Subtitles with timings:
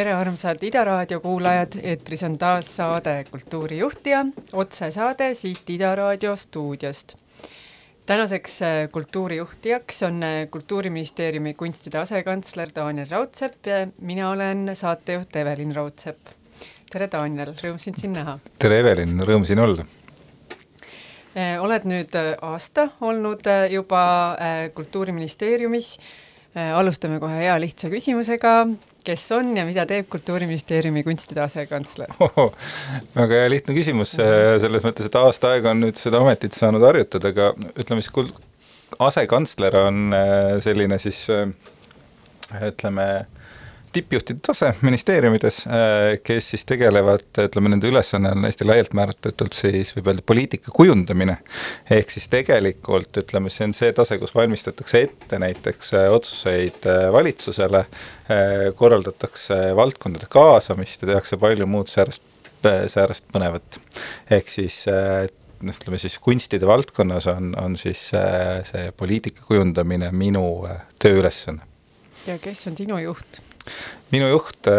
[0.00, 4.22] tere, armsad Ida raadio kuulajad, eetris on taas saade Kultuurijuhtija,
[4.56, 7.16] otsesaade siit Ida raadio stuudiost.
[8.06, 15.76] tänaseks äh, kultuurijuhtijaks on äh, Kultuuriministeeriumi kunstide asekantsler Daniel Raudsepp ja mina olen saatejuht Evelin
[15.76, 16.32] Raudsepp.
[16.92, 18.38] tere, Daniel, rõõm sind siin näha.
[18.58, 19.84] tere, Evelin, rõõm siin olla
[21.36, 24.06] äh, oled nüüd aasta olnud juba
[24.74, 25.98] Kultuuriministeeriumis.
[26.74, 28.54] alustame kohe hea lihtsa küsimusega
[29.06, 32.12] kes on ja mida teeb Kultuuriministeeriumi kunstide asekantsler.
[33.16, 37.32] Väga hea lihtne küsimus, selles mõttes, et aasta aega on nüüd seda ametit saanud harjutada,
[37.34, 38.32] aga ütleme siis, kul-,
[38.98, 41.48] asekantsler on äh, selline siis äh,
[42.70, 43.06] ütleme,
[43.92, 49.90] tippjuhtide tase ministeeriumides, äh, kes siis tegelevad, ütleme, nende ülesanne on hästi laialt määratletult siis
[49.96, 51.38] võib öelda poliitika kujundamine.
[51.90, 57.10] ehk siis tegelikult ütleme, see on see tase, kus valmistatakse ette näiteks äh, otsuseid äh,
[57.12, 57.84] valitsusele,
[58.78, 62.22] korraldatakse valdkondade kaasamist ja tehakse palju muud säärast,
[62.62, 63.80] säärast põnevat.
[64.30, 68.04] ehk siis noh, ütleme siis kunstide valdkonnas on, on siis
[68.70, 70.44] see poliitika kujundamine minu
[71.02, 71.66] tööülesanne.
[72.30, 73.42] ja kes on sinu juht?
[74.14, 74.70] Minu juht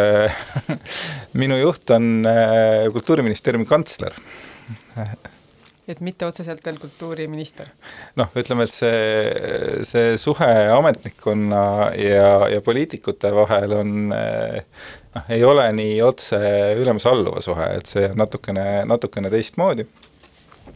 [1.41, 4.17] minu juht on äh, Kultuuriministeeriumi kantsler
[5.91, 7.71] et mitte otseselt veel kultuuriminister?
[8.19, 11.63] noh, ütleme, et see, see suhe ametnikkonna
[11.99, 14.61] ja, ja poliitikute vahel on äh,
[15.15, 16.39] noh, ei ole nii otse
[16.81, 19.87] ülemus-alluva suhe, et see on natukene, natukene teistmoodi.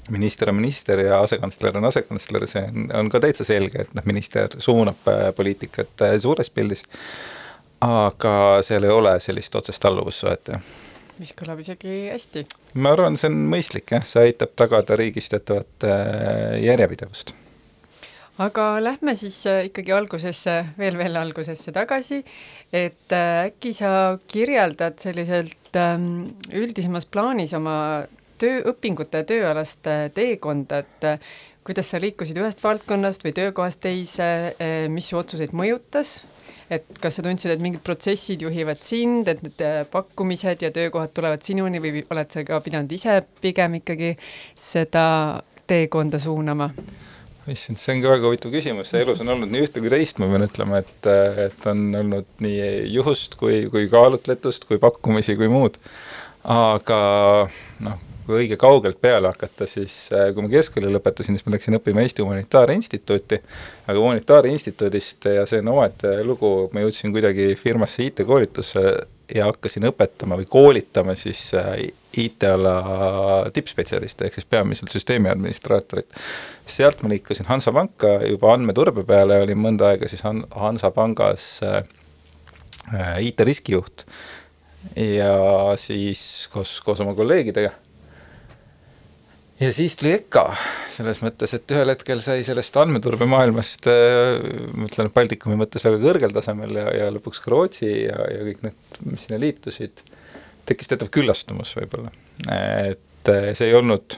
[0.10, 4.06] minister on minister ja asekantsler on asekantsler, see on, on ka täitsa selge, et noh,
[4.06, 6.84] minister suunab äh, poliitikat suures pildis
[7.86, 8.36] aga
[8.66, 10.76] seal ei ole sellist otsest alluvussuhet, jah
[11.20, 12.46] mis kõlab isegi hästi.
[12.82, 17.34] ma arvan, see on mõistlik jah, see aitab tagada riigis teatavat äh, järjepidevust.
[18.44, 22.22] aga lähme siis äh, ikkagi algusesse, veel, veel algusesse tagasi,
[22.74, 23.90] et äh, äkki sa
[24.28, 27.78] kirjeldad selliselt ähm, üldisemas plaanis oma
[28.42, 31.22] töö, õpingute ja tööalast teekonda, et
[31.66, 34.28] kuidas sa liikusid ühest valdkonnast või töökohast teise,
[34.92, 36.18] mis su otsuseid mõjutas
[36.74, 41.14] et kas sa tundsid, et mingid protsessid juhivad sind, et need äh, pakkumised ja töökohad
[41.16, 44.16] tulevad sinuni või oled sa ka pidanud ise pigem ikkagi
[44.60, 45.06] seda
[45.70, 46.72] teekonda suunama?
[47.52, 50.18] issand, see on ka väga huvitav küsimus, see elus on olnud nii ühte kui teist,
[50.18, 51.10] ma pean ütlema, et,
[51.44, 55.78] et on olnud nii juhust kui, kui kaalutletust, kui pakkumisi, kui muud.
[56.50, 56.98] aga
[57.86, 61.78] noh, kui õige kaugelt peale hakata, siis äh, kui ma keskkooli lõpetasin, siis ma läksin
[61.78, 63.42] õppima Eesti Humanitaarinstituuti,
[63.86, 68.86] aga Humanitaarinstituudist ja see on omaette lugu, ma jõudsin kuidagi firmasse IT-koolitusse
[69.36, 71.88] ja hakkasin õpetama või koolitama siis äh,
[72.18, 72.76] IT-ala
[73.54, 76.10] tippspetsialiste, ehk siis peamiselt süsteemi administraatorit.
[76.66, 81.84] sealt ma liikusin Hansapanka juba andmeturbe peale, olin mõnda aega siis Han-, Hansapangas äh,
[82.94, 84.06] äh IT-riskijuht
[84.96, 87.74] ja siis koos, koos oma kolleegidega
[89.60, 90.44] ja siis tuli EKA,
[90.96, 94.42] selles mõttes, et ühel hetkel sai sellest andmeturbemaailmast äh,,
[94.76, 98.66] ma ütlen Baltikumi mõttes väga kõrgel tasemel ja, ja lõpuks ka Rootsi ja, ja kõik
[98.66, 100.04] need, mis sinna liitusid,
[100.68, 102.12] tekkis teatav küllastumus võib-olla.
[102.52, 104.18] et äh, see ei olnud,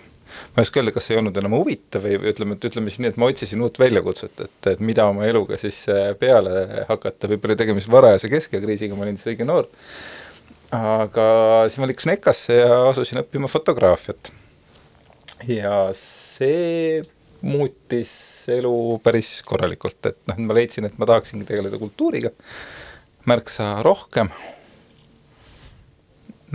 [0.56, 3.04] ma ei oska öelda, kas see ei olnud enam huvitav või ütleme, et ütleme siis
[3.04, 7.30] nii, et ma otsisin uut väljakutset, et, et mida oma eluga siis äh, peale hakata,
[7.30, 9.70] võib-olla tegemist varajase keskeakriisiga, ma olin siis õige noor,
[10.74, 11.30] aga
[11.70, 14.34] siis ma liikusin EKA-sse ja asusin õppima fotograafiat
[15.46, 17.02] ja see
[17.46, 18.12] muutis
[18.50, 22.32] elu päris korralikult, et noh, ma leidsin, et ma tahaksingi tegeleda kultuuriga
[23.28, 24.32] märksa rohkem.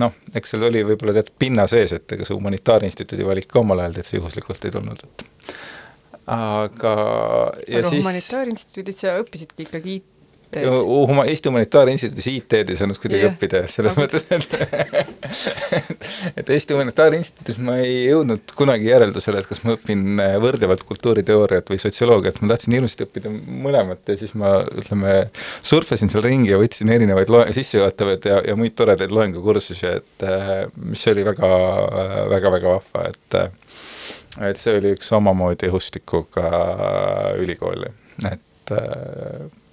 [0.02, 3.84] noh, eks seal oli võib-olla teatud pinna sees, et ega see humanitaarinstituudi valik ka omal
[3.84, 5.26] ajal täitsa juhuslikult ei tulnud, et
[6.32, 6.94] aga
[7.52, 7.98] aga siis...
[7.98, 9.98] humanitaarinstituudis sa õppisidki ikkagi
[10.52, 13.32] Huma-, Eesti Humanitaarinstituudis IT-d ei saanud kuidagi yeah.
[13.32, 14.04] õppida, selles okay.
[14.04, 14.50] mõttes, et
[16.42, 21.72] et Eesti Humanitaarinstituudis ma ei jõudnud kunagi järeldusele, et kas ma õpin äh, võrdlevalt kultuuriteooriat
[21.72, 25.14] või sotsioloogiat, ma tahtsin hirmsasti õppida mõlemat ja siis ma, ütleme,
[25.64, 30.52] surfasin seal ringi ja võtsin erinevaid loe-, sissejuhatavaid ja, ja muid toredaid loengukursusi, et äh,
[30.84, 31.52] mis oli väga,
[32.34, 33.40] väga, väga vahva, et
[34.40, 36.48] et see oli üks omamoodi õhustikuga
[37.40, 37.88] ülikool,
[38.28, 38.76] et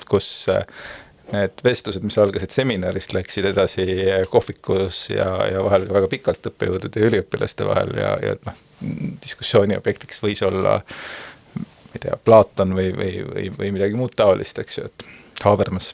[0.09, 0.65] kus äh,
[1.33, 3.85] need vestlused, mis algasid seminarist, läksid edasi
[4.33, 8.57] kohvikus ja, ja vahel ka väga pikalt õppejõudude ja üliõpilaste vahel ja, ja noh,
[9.23, 10.79] diskussiooni objektiks võis olla
[11.89, 15.05] ma ei tea, Platon või, või, või, või midagi muud taolist, eks ju, et
[15.45, 15.93] Habermas.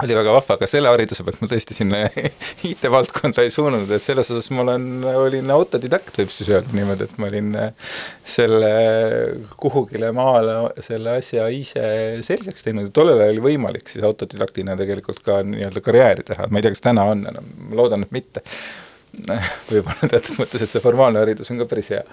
[0.00, 2.00] Oli väga vahva, aga selle hariduse pealt ma tõesti sinna
[2.70, 7.18] IT-valdkonda ei suunanud, et selles osas ma olen, olin autodidakt, võib siis öelda niimoodi, et
[7.20, 7.90] ma olin äh,
[8.36, 8.70] selle
[9.60, 11.84] kuhugile maale selle asja ise
[12.24, 16.66] selgeks teinud tollel ajal oli võimalik siis autodidaktina tegelikult ka nii-öelda karjääri teha, ma ei
[16.66, 18.44] tea, kas täna on enam, ma loodan, et mitte.
[19.68, 22.06] võib-olla teatud mõttes, et see formaalne haridus on ka päris hea.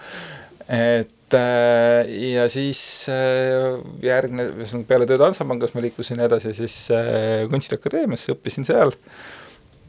[0.68, 2.81] et ja siis
[3.12, 8.94] äh, järgne, ühesõnaga peale tööd Hansapangas ma liikusin edasi siis äh, Kunstiakadeemiasse, õppisin seal,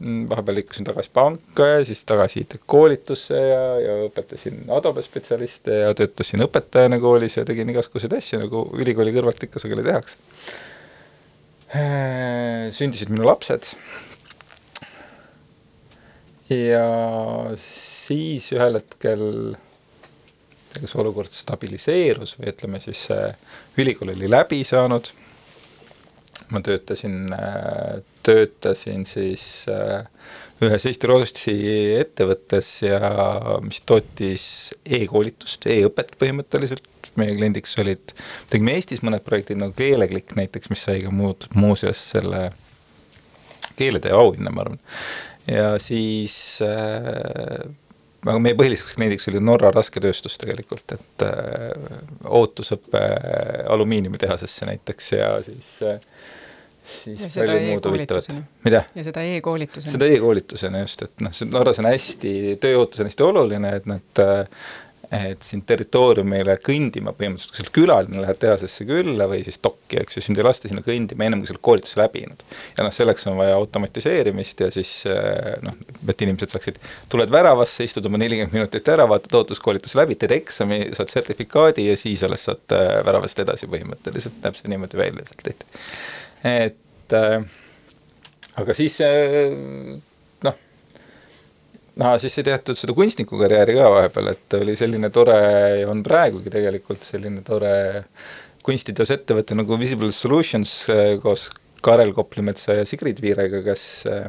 [0.01, 6.45] vahepeal liikusin tagasi panka ja siis tagasi IT-koolitusse ja, ja õpetasin Adobe spetsialiste ja töötasin
[6.47, 10.17] õpetajana koolis ja tegin igasuguseid asju, nagu ülikooli kõrvalt ikka sageli tehakse.
[12.75, 13.69] Sündisid minu lapsed
[16.51, 16.85] ja
[17.61, 19.21] siis ühel hetkel
[20.79, 23.07] kas olukord stabiliseerus või ütleme siis
[23.81, 25.09] ülikool oli läbi saanud,
[26.51, 27.25] ma töötasin,
[28.23, 30.07] töötasin siis äh,
[30.61, 31.55] ühes Eesti-Rootsi
[31.97, 32.99] ettevõttes ja
[33.65, 34.43] mis tootis
[34.85, 36.85] e-koolitust e, e-õpet põhimõtteliselt,
[37.17, 38.13] meie kliendiks olid,
[38.51, 42.51] tegime Eestis mõned projektid nagu Keeleklikk näiteks, mis sai ka muud, muuseas selle
[43.79, 44.81] keeletee auhinna, ma arvan.
[45.49, 46.35] ja siis
[46.65, 47.65] äh,
[48.25, 51.71] aga meie põhiliseks kliendiks oli Norra rasketööstus tegelikult, et äh,
[52.29, 53.01] ootusõpe
[53.73, 55.99] alumiiniumitehasesse näiteks ja siis äh,
[56.85, 58.35] siis ja palju muud huvitavat.
[58.65, 58.83] mida?
[58.95, 59.91] ja seda e-koolitusena.
[59.95, 64.23] seda e-koolitusena just, et noh, see Norras on hästi, tööohutus on hästi oluline, et nad
[64.23, 64.63] äh,
[65.11, 69.99] et sind territooriumile kõndima põhimõtteliselt, kui sa oled külaline, lähed tehasesse külla või siis dokki,
[69.99, 72.45] eks ju, sind ei lasta sinna kõndima ennem, kui sa oled koolituse läbinud.
[72.77, 75.75] ja noh, selleks on vaja automatiseerimist ja siis eh, noh,
[76.07, 76.79] et inimesed saaksid,
[77.11, 81.97] tuled väravasse, istud oma nelikümmend minutit ära, vaatad ootuskoolituse läbi, teed eksami, saad sertifikaadi ja
[81.99, 85.83] siis alles saad eh, väravast edasi põhimõtteliselt, näeb see niimoodi välja sealt tihti.
[86.53, 87.43] et äh,
[88.63, 90.10] aga siis noh
[91.99, 95.39] no siis sai tehtud seda kunstnikukarjääri ka vahepeal, et oli selline tore
[95.81, 97.73] ja on praegugi tegelikult selline tore
[98.65, 101.49] kunstiteosettevõte nagu Visible Solutions eh, koos
[101.81, 104.27] Karel Koplimetsa ja Sigrid Viirega, kes, eh,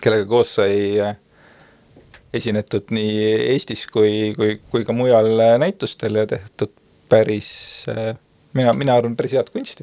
[0.00, 1.14] kellega koos sai eh,
[2.36, 3.14] esinetud nii
[3.54, 6.70] Eestis kui, kui, kui ka mujal näitustel ja tehtud
[7.10, 7.50] päris,
[8.54, 9.82] mina, mina arvan, päris head kunsti.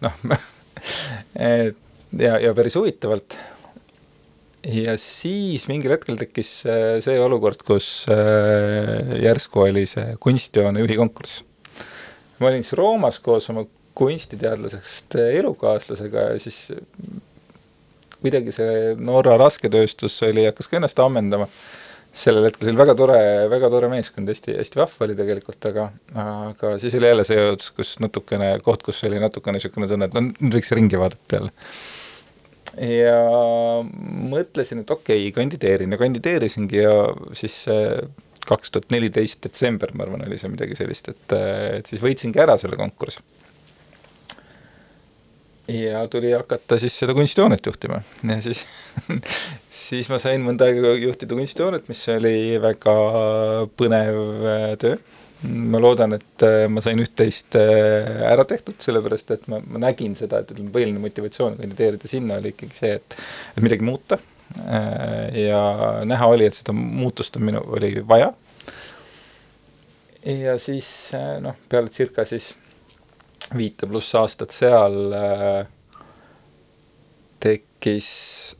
[0.00, 0.14] noh
[1.34, 1.76] et
[2.16, 3.36] ja, ja päris huvitavalt
[4.64, 10.98] ja siis mingil hetkel tekkis äh, see olukord, kus äh, järsku oli see kunstijoone juhi
[11.00, 11.42] konkurss.
[12.40, 16.66] ma olin siis Roomas koos oma kunstiteadlasest äh, elukaaslasega ja siis
[18.24, 21.48] kuidagi see Norra rasketööstus oli, hakkas ka ennast ammendama.
[22.14, 23.20] sellel hetkel see oli väga tore,
[23.50, 27.96] väga tore meeskond, hästi, hästi vahva oli tegelikult, aga, aga siis oli jälle see kus
[28.00, 31.52] natukene, koht, kus oli natukene niisugune tunne, et no nüüd võiks ringi vaadata jälle
[32.80, 33.18] ja
[33.84, 36.94] mõtlesin, et okei okay,, kandideerin ja kandideerisingi ja
[37.38, 37.62] siis
[38.48, 41.36] kaks tuhat neliteist detsember, ma arvan, oli see midagi sellist, et,
[41.78, 43.22] et siis võitsingi ära selle konkursi.
[45.72, 48.64] ja tuli hakata siis seda kunstijoonet juhtima ja siis
[49.84, 52.96] siis ma sain mõnda aega juhtida kunstijoonet, mis oli väga
[53.78, 54.18] põnev
[54.82, 54.98] töö
[55.44, 60.16] ma loodan, et äh, ma sain üht-teist äh, ära tehtud, sellepärast et ma, ma nägin
[60.18, 63.18] seda, et ütleme, põhiline motivatsioon kandideerida sinna oli ikkagi see, et,
[63.54, 64.18] et midagi muuta.
[64.64, 65.60] Äh, ja
[66.08, 68.32] näha oli, et seda muutust on minu, oli vaja.
[70.24, 70.88] ja siis
[71.44, 72.52] noh, peale circa siis
[73.54, 75.73] viite pluss aastat seal tek-,
[77.44, 78.08] tekkis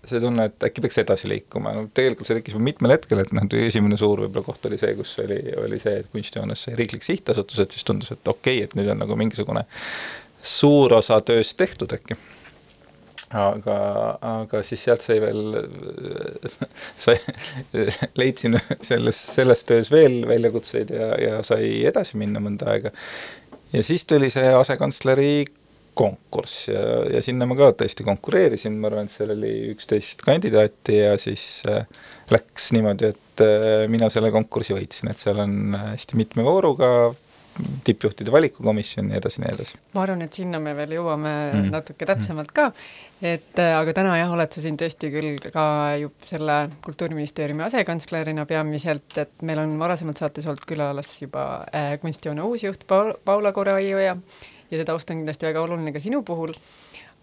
[0.04, 3.48] see tunne, et äkki peaks edasi liikuma, no tegelikult see tekkis mitmel hetkel, et noh,
[3.64, 7.62] esimene suur võib-olla koht oli see, kus oli, oli see, et kunstijoones sai riiklik sihtasutus,
[7.64, 9.64] et siis tundus, et okei okay,, et nüüd on nagu mingisugune
[10.44, 12.18] suur osa tööst tehtud äkki
[13.34, 13.78] aga,
[14.20, 15.56] aga siis sealt sai veel,
[17.04, 17.16] sai,
[18.20, 22.94] leidsin selles, selles töös veel väljakutseid ja, ja sai edasi minna mõnda aega.
[23.72, 25.46] ja siis tuli see asekantsleri
[25.94, 26.82] konkurss ja,
[27.16, 31.62] ja sinna ma ka tõesti konkureerisin, ma arvan, et seal oli üksteist kandidaati ja siis
[31.70, 31.86] äh,
[32.34, 36.90] läks niimoodi, et äh, mina selle konkursi võitsin, et seal on hästi mitme vooruga
[37.84, 39.76] tippjuhtide valikukomisjon ja nii edasi, nii edasi.
[39.94, 41.68] ma arvan, et sinna me veel jõuame mm.
[41.70, 42.66] natuke täpsemalt ka,
[43.22, 45.66] et äh, aga täna jah, oled sa siin tõesti küll ka
[46.00, 52.42] ju selle Kultuuriministeeriumi asekantslerina peamiselt, et meil on varasemalt saates olnud külalas juba äh, kunstijoone
[52.42, 54.16] uusjuht Paul, Paula Koraioja ja
[54.70, 56.54] ja see taust on kindlasti väga oluline ka sinu puhul,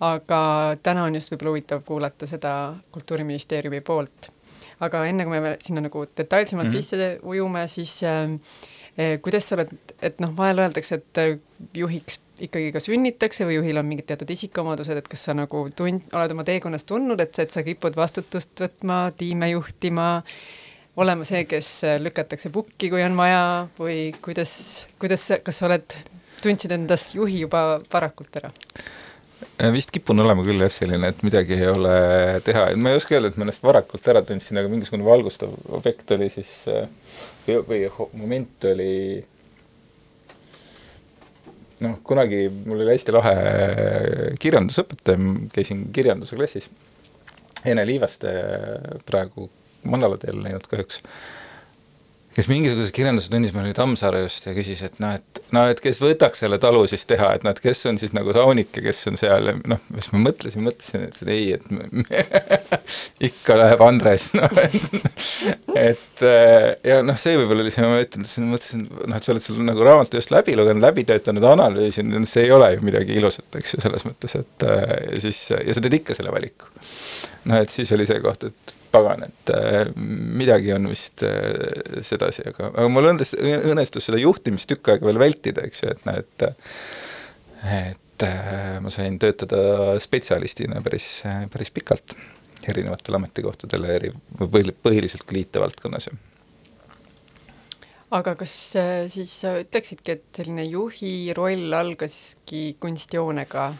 [0.02, 0.42] aga
[0.84, 2.54] täna on just võib-olla huvitav kuulata seda
[2.92, 4.32] Kultuuriministeeriumi poolt.
[4.82, 6.82] aga enne, kui me sinna nagu detailsemalt mm -hmm.
[6.82, 9.70] sisse ujume, siis äh, kuidas sa oled,
[10.02, 11.40] et noh, vahel öeldakse, et äh,
[11.74, 16.10] juhiks ikkagi ka sünnitakse või juhil on mingid teatud isikuomadused, et kas sa nagu tund-,
[16.14, 20.24] oled oma teekonnas tundnud, et, et sa kipud vastutust võtma, tiime juhtima,
[21.02, 21.70] olema see, kes
[22.02, 25.96] lükatakse pukki, kui on vaja või kuidas, kuidas, kas sa oled,
[26.44, 28.52] tundsid endas juhi juba varakult ära?
[29.74, 31.94] vist kipun olema küll jah, selline, et midagi ei ole
[32.46, 35.54] teha, et ma ei oska öelda, et ma ennast varakult ära tundsin, aga mingisugune valgustav
[35.78, 36.52] objekt oli siis
[37.48, 37.82] või, või
[38.22, 38.92] moment oli
[41.82, 43.36] noh, kunagi mul oli hästi lahe
[44.42, 46.70] kirjandusõpetaja, käisin kirjanduse klassis,
[47.66, 48.32] Ene Liivaste
[49.06, 49.50] praegu
[49.90, 51.02] Manala teel läinud kahjuks
[52.36, 56.00] kes mingisuguses kirjandustunnis meil oli Tammsaare just ja küsis, et noh, et noh, et kes
[56.00, 59.20] võtaks selle talu siis teha, et noh, et kes on siis nagu Saunike, kes on
[59.20, 61.90] seal ja noh, siis ma mõtlesin, mõtlesin, et ei, et me,
[63.30, 64.90] ikka läheb Andres, noh, et
[65.82, 66.26] et
[66.88, 69.88] ja noh, see võib-olla oli see moment, et mõtlesin, noh, et sa oled seal nagu
[69.88, 73.84] raamatu just läbi lugenud, läbi töötanud, analüüsinud, see ei ole ju midagi ilusat, eks ju,
[73.84, 76.72] selles mõttes, et ja siis, ja sa teed ikka selle valiku.
[77.52, 82.46] noh, et siis oli see koht, et pagan, et äh, midagi on vist äh, sedasi,
[82.52, 83.34] aga, aga mul õnnes,
[83.72, 86.48] õnnestus seda juhtimist tükk aega veel vältida, eks ju, et noh, et
[87.72, 91.22] et äh, ma sain töötada spetsialistina päris,
[91.54, 92.16] päris pikalt
[92.70, 96.10] erinevatel ametikohtadel, eri, põhiliselt ka liitevaldkonnas.
[98.18, 98.56] aga kas
[99.14, 103.72] siis sa ütleksidki, et selline juhi roll algaski kunstijoonega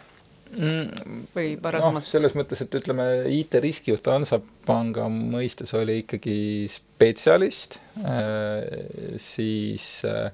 [0.52, 2.10] või varasemalt no,?
[2.10, 6.36] selles mõttes, et ütleme, IT-riskijuht Hansapanga mõistes oli ikkagi
[6.72, 10.34] spetsialist äh,, siis äh,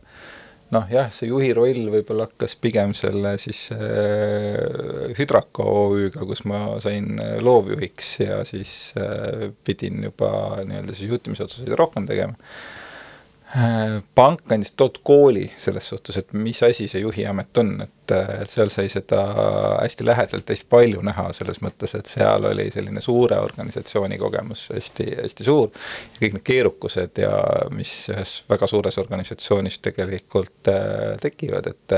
[0.73, 6.63] noh, jah, see juhi roll võib-olla hakkas pigem selle siis äh, Hydraco OÜ-ga, kus ma
[6.83, 12.83] sain äh, loovjuhiks ja siis äh, pidin juba nii-öelda siis juhtimisotsuseid rohkem tegema Äh,
[14.15, 18.71] pank andis toot kooli selles suhtes, et mis asi see juhiamet on, et, et seal
[18.73, 19.21] sai seda
[19.79, 25.07] hästi lähedalt, hästi palju näha, selles mõttes, et seal oli selline suure organisatsiooni kogemus hästi,
[25.21, 25.71] hästi suur,
[26.19, 27.37] kõik need keerukused ja
[27.71, 31.97] mis ühes väga suures organisatsioonis tegelikult äh, tekivad, et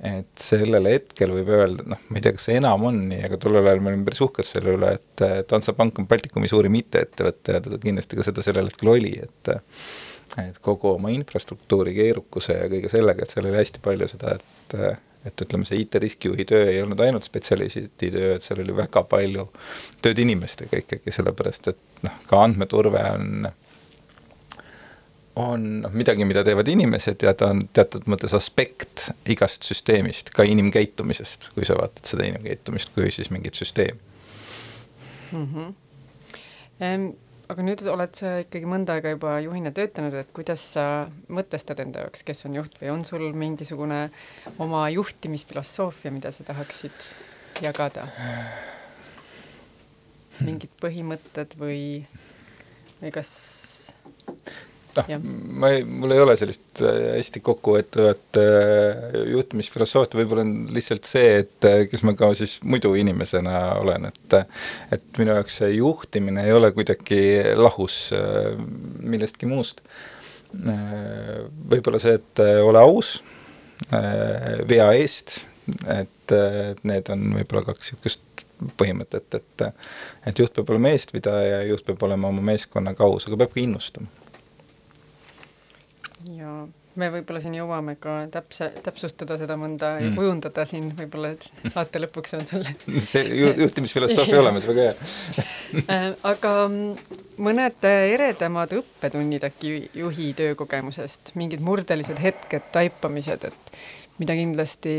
[0.00, 3.36] et sellel hetkel võib öelda, noh, ma ei tea, kas see enam on nii, aga
[3.36, 7.60] tollel ajal me olime päris uhked selle üle, et, Hansapank on Baltikumi suurim IT-ettevõte ja
[7.60, 9.52] ta kindlasti ka seda sellel hetkel oli, et
[10.38, 14.76] et kogu oma infrastruktuuri keerukuse ja kõige sellega, et seal oli hästi palju seda, et
[15.26, 19.50] et ütleme, see IT-riskijuhi töö ei olnud ainult spetsialisti töö, et seal oli väga palju
[20.00, 23.50] tööd inimestega ikkagi, sellepärast et noh, ka andmeturve on
[25.40, 30.44] on noh, midagi, mida teevad inimesed ja ta on teatud mõttes aspekt igast süsteemist, ka
[30.48, 34.00] inimkäitumisest, kui sa vaatad seda inimkäitumist kui siis mingit süsteemi
[35.32, 35.48] mm.
[35.54, 37.12] -hmm
[37.50, 40.84] aga nüüd oled sa ikkagi mõnda aega juba juhina töötanud, et kuidas sa
[41.32, 44.04] mõtestad enda jaoks, kes on juht või on sul mingisugune
[44.62, 47.06] oma juhtimisfilosoofia, mida sa tahaksid
[47.64, 48.06] jagada?
[50.40, 51.80] mingid põhimõtted või,
[53.02, 53.30] või kas
[54.96, 55.10] noh,
[55.60, 61.40] ma ei, mul ei ole sellist äh, hästi kokkuvõetavat äh, juhtimisfilosoofiat, võib-olla on lihtsalt see,
[61.44, 64.38] et äh, kes ma ka siis muidu inimesena olen, et
[64.94, 67.20] et minu jaoks see juhtimine ei ole kuidagi
[67.58, 68.10] lahus
[69.00, 69.82] millestki muust.
[70.50, 73.16] Võib-olla see, et ole aus
[74.70, 75.36] vea eest,
[75.86, 78.46] et, et need on võib-olla kaks niisugust
[78.80, 79.66] põhimõtet, et
[80.28, 83.62] et juht peab olema eestvedaja ja juht peab olema oma meeskonnaga aus, aga peab ka
[83.62, 84.19] innustama
[86.28, 86.52] ja
[86.98, 90.04] me võib-olla siin jõuame ka täpse, täpsustada seda mõnda mm.
[90.04, 92.66] ja kujundada siin võib-olla, et saate lõpuks on sul
[93.12, 94.96] see ju, juhtimisfilosoofia olemas, väga hea.
[95.70, 103.78] Äh, aga mõned eredamad õppetunnid äkki juhi töökogemusest, mingid murdelised hetked, taipamised, et
[104.18, 104.94] mida kindlasti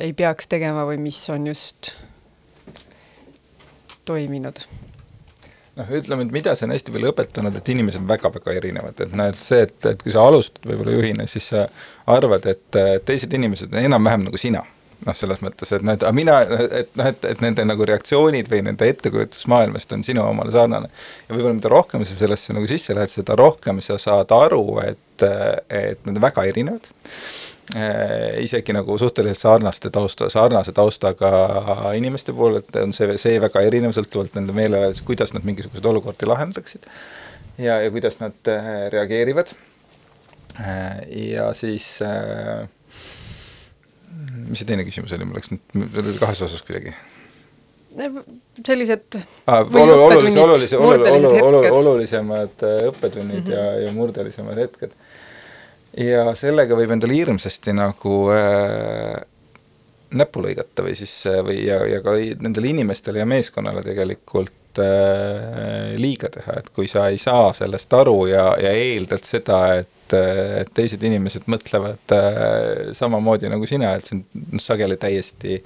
[0.00, 1.92] ei peaks tegema või mis on just
[4.08, 4.64] toiminud
[5.76, 9.12] noh, ütleme, et mida see on hästi palju õpetanud, et inimesed on väga-väga erinevad, et
[9.16, 11.66] noh, et see, et, et kui sa alustad võib-olla juhina, siis sa
[12.12, 14.64] arvad, et teised inimesed on enam-vähem nagu sina.
[15.04, 18.62] Noh, selles mõttes, et noh, et mina, et noh, et, et nende nagu reaktsioonid või
[18.64, 20.88] nende ettekujutus maailmast on sinu omale sarnane.
[21.28, 25.26] ja võib-olla mida rohkem sa sellesse nagu sisse lähed, seda rohkem sa saad aru, et,
[25.68, 26.88] et nad on väga erinevad
[28.40, 31.30] isegi nagu suhteliselt sarnaste tausta, sarnase taustaga
[31.98, 36.28] inimeste puhul, et on see, see väga erinev, sõltuvalt nende meelelahutust, kuidas nad mingisuguseid olukordi
[36.30, 36.86] lahendaksid
[37.58, 39.50] ja, ja kuidas nad äh, reageerivad.
[40.60, 42.68] Äh, ja siis äh,
[44.46, 46.94] mis see teine küsimus oli, mul läks nüüd, mul oli kahes osas kuidagi
[47.96, 49.16] sellised
[49.48, 53.54] ah, olulise, olulise, olulise, olulisemad õppetunnid mm -hmm.
[53.54, 54.92] ja, ja murdelisemad hetked
[55.96, 59.16] ja sellega võib endale hirmsasti nagu äh,
[60.16, 66.30] näppu lõigata või siis või ja, ja ka nendele inimestele ja meeskonnale tegelikult äh, liiga
[66.32, 70.16] teha, et kui sa ei saa sellest aru ja, ja eeldad seda, et,
[70.62, 74.26] et teised inimesed mõtlevad äh, samamoodi nagu sina, et see on
[74.56, 75.60] noh, sageli täiesti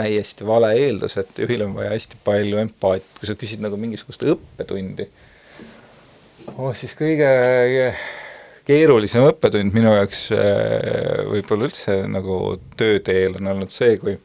[0.00, 4.22] täiesti vale eeldus, et juhil on vaja hästi palju empaatiat, kui sa küsid nagu mingisugust
[4.32, 5.08] õppetundi
[6.54, 7.28] oh,, siis kõige
[8.70, 12.40] keerulisem õppetund minu jaoks äh, võib-olla üldse nagu
[12.78, 14.16] tööteel on olnud see, kui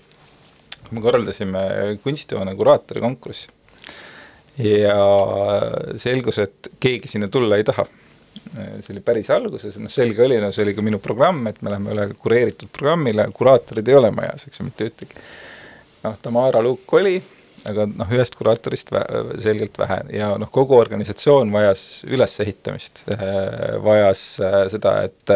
[0.93, 1.61] me korraldasime
[2.03, 3.49] kunstihoone kuraatori konkurssi
[4.61, 4.95] ja
[5.99, 7.87] selgus, et keegi sinna tulla ei taha.
[8.55, 11.73] see oli päris alguses, noh selge oli, no see oli ka minu programm, et me
[11.73, 15.25] läheme üle kureeritud programmile, kuraatorid ei ole majas, eks ju, mitte ühtegi.
[16.05, 17.17] noh, Tamara Luuk oli
[17.69, 19.01] aga noh, ühest kuraatorist vä
[19.43, 19.99] selgelt vähe.
[20.15, 25.35] Ja noh, kogu organisatsioon vajas ülesehitamist, äh, vajas äh, seda, et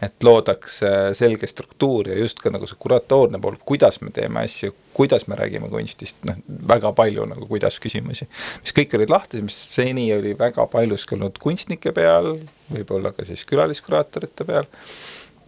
[0.00, 4.46] et loodaks äh, selge struktuur ja just ka nagu see kuratoorne pool, kuidas me teeme
[4.46, 8.28] asju, kuidas me räägime kunstist, noh, väga palju nagu kuidas küsimusi,
[8.64, 12.32] mis kõik olid lahti, mis seni oli väga paljuski olnud kunstnike peal,
[12.72, 14.68] võib-olla ka siis külaliskuraatorite peal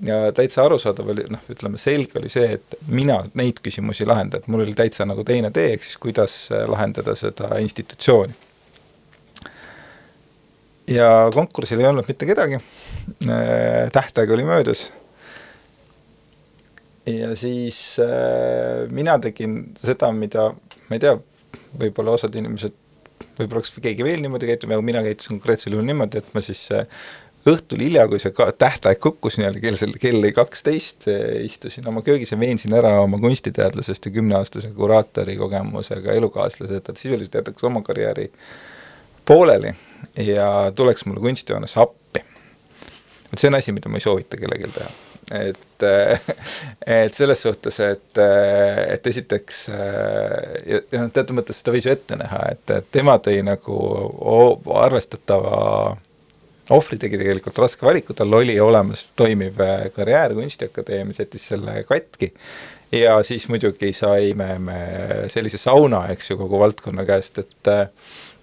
[0.06, 4.48] ja täitsa arusaadav oli, noh, ütleme selge oli see, et mina neid küsimusi lahenda, et
[4.50, 8.34] mul oli täitsa nagu teine tee, ehk siis kuidas äh, lahendada seda institutsiooni.
[10.92, 12.58] ja konkursil ei olnud mitte kedagi,
[13.28, 14.90] äh, tähtaeg oli möödas.
[17.06, 20.50] ja siis äh, mina tegin seda, mida,
[20.88, 21.18] ma ei tea,
[21.78, 22.74] võib-olla osad inimesed
[23.38, 26.66] võib-olla oleks keegi veel niimoodi käitunud, aga mina käitusin konkreetsel juhul niimoodi, et ma siis
[27.48, 31.08] õhtul hilja, kui see tähtaeg kukkus nii-öelda kell, kell oli kaksteist,
[31.42, 36.94] istusin oma köögis ja veensin ära oma kunstiteadlasest ja kümneaastase kuraatori kogemusega elukaaslase, et ta
[36.96, 38.28] sisuliselt jätaks oma karjääri
[39.26, 39.74] pooleli
[40.16, 42.22] ja tuleks mulle kunstijoones appi.
[43.32, 44.90] vot see on asi, mida ma ei soovita kellelgi teha.
[45.32, 45.84] et,
[46.86, 48.22] et selles suhtes, et,
[48.86, 53.42] et esiteks ja noh, teatud mõttes seda võis ju ette näha, et, et tema tõi
[53.46, 53.76] nagu
[54.78, 55.96] arvestatava
[56.70, 62.32] ohvri tegi tegelikult raske valiku, tal oli olemas toimiv äh, karjäär Kunstiakadeemias, jättis selle katki
[62.92, 64.78] ja siis muidugi saime me
[65.32, 67.88] sellise sauna, eks ju, kogu valdkonna käest, et äh,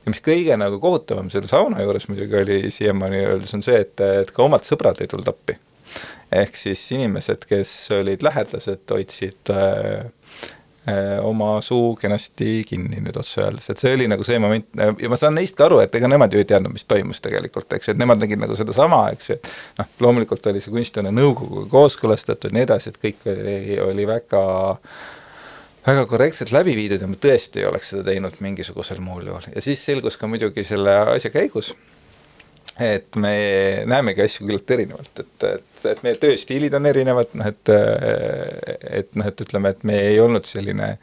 [0.03, 3.95] ja mis kõige nagu kohutavam selle sauna juures muidugi oli siiamaani öeldes, on see, et,
[4.23, 5.57] et ka omad sõbrad ei tulnud appi.
[6.31, 10.09] ehk siis inimesed, kes olid lähedased, hoidsid äh,
[11.23, 15.19] oma suu kenasti kinni nüüd otse öeldes, et see oli nagu see moment ja ma
[15.19, 18.01] saan neist ka aru, et ega nemad ju ei teadnud, mis toimus tegelikult, eks et
[18.01, 19.39] nemad nägid nagu sedasama, eks ju,
[19.79, 24.43] noh, loomulikult oli see kunstihoone nõukoguga kooskõlastatud ja nii edasi, et kõik oli, oli väga
[25.85, 29.47] väga korrektselt läbi viidud ja ma tõesti ei oleks seda teinud mingisugusel muul juhul.
[29.55, 31.71] Ja siis selgus ka muidugi selle asja käigus,
[32.79, 33.33] et me
[33.89, 39.29] näemegi asju küllalt erinevalt, et, et, et meie tööstiilid on erinevad, noh et et noh,
[39.29, 40.93] et ütleme, et me ei olnud selline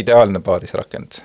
[0.00, 1.20] ideaalne paarisrakend.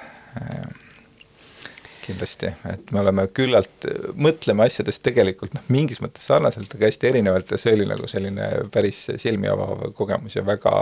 [2.06, 7.56] kindlasti, et me oleme küllalt, mõtleme asjadest tegelikult noh, mingis mõttes sarnaselt, aga hästi erinevalt
[7.56, 10.76] ja see oli nagu selline päris silmi avav kogemus ja väga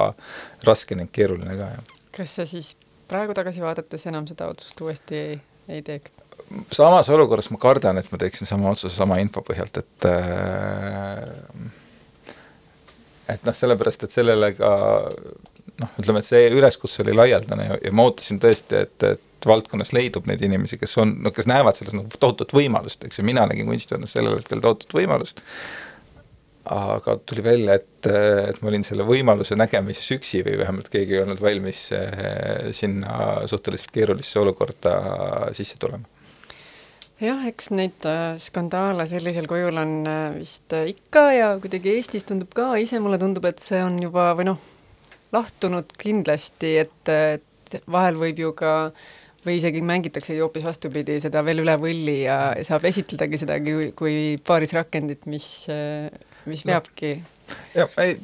[0.67, 1.95] raske ning keeruline ka, jah.
[2.17, 2.73] kas sa siis
[3.07, 5.39] praegu tagasi vaadates enam seda otsust uuesti ei,
[5.71, 6.11] ei teeks?
[6.73, 11.23] Samas olukorras ma kardan, et ma teeksin sama otsuse sama info põhjalt, et äh,
[13.33, 14.71] et noh, sellepärast, et sellele ka
[15.81, 19.93] noh, ütleme, et see üleskutse oli laialdane ja, ja ma ootasin tõesti, et, et valdkonnas
[19.95, 23.45] leidub neid inimesi, kes on, no kes näevad selles nagu tohutut võimalust, eks ju, mina
[23.49, 25.43] nägin kunstivõrnas sellel hetkel tohutut võimalust,
[26.73, 31.23] aga tuli välja, et, et ma olin selle võimaluse nägemises üksi või vähemalt keegi ei
[31.25, 34.93] olnud valmis eh, sinna suhteliselt keerulisse olukorda
[35.57, 36.07] sisse tulema
[37.27, 42.27] jah, eks neid äh, skandaale sellisel kujul on äh, vist äh, ikka ja kuidagi Eestis
[42.27, 44.61] tundub ka, ise mulle tundub, et see on juba või noh,
[45.33, 48.73] lahtunud kindlasti, et, et vahel võib ju ka
[49.43, 54.17] või isegi mängitaksegi hoopis vastupidi, seda veel üle võlli ja saab esitledagi seda kui, kui
[54.47, 55.47] paarisrakendit, mis,
[56.49, 57.33] mis veabki no
[57.73, 58.15] jah, ei,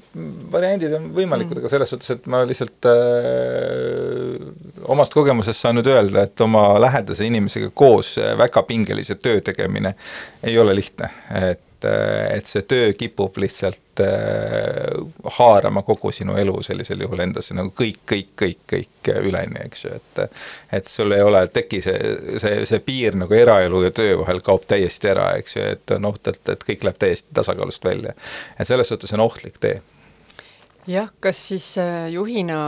[0.52, 4.50] variandid on võimalikud mm., aga selles suhtes, et ma lihtsalt äh,
[4.92, 9.96] omast kogemusest saan nüüd öelda, et oma lähedase inimesega koos väga pingelise töö tegemine
[10.44, 15.00] ei ole lihtne, et et, et see töö kipub lihtsalt äh,
[15.38, 19.94] haarama kogu sinu elu sellisel juhul endasse nagu kõik, kõik, kõik, kõik üleni, eks ju,
[19.96, 20.24] et
[20.80, 24.68] et sul ei ole, teki see, see, see piir nagu eraelu ja töö vahel kaob
[24.70, 28.14] täiesti ära, eks ju, et on oht, et, et kõik läheb täiesti tasakaalust välja.
[28.60, 29.82] et selles suhtes on ohtlik tee.
[30.88, 32.60] jah, kas siis äh, juhina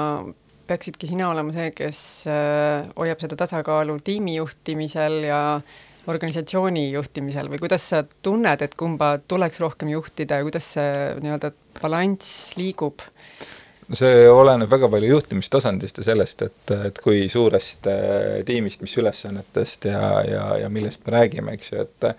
[0.71, 5.41] peaksidki sina olema see, kes äh, hoiab seda tasakaalu tiimi juhtimisel ja
[6.09, 11.51] organisatsiooni juhtimisel või kuidas sa tunned, et kumba tuleks rohkem juhtida ja kuidas see nii-öelda
[11.81, 13.03] balanss liigub?
[13.97, 19.89] See oleneb väga palju juhtimistasandist ja sellest, et, et kui suurest äh, tiimist, mis ülesannetest
[19.91, 22.11] ja, ja, ja millest me räägime, eks ju, et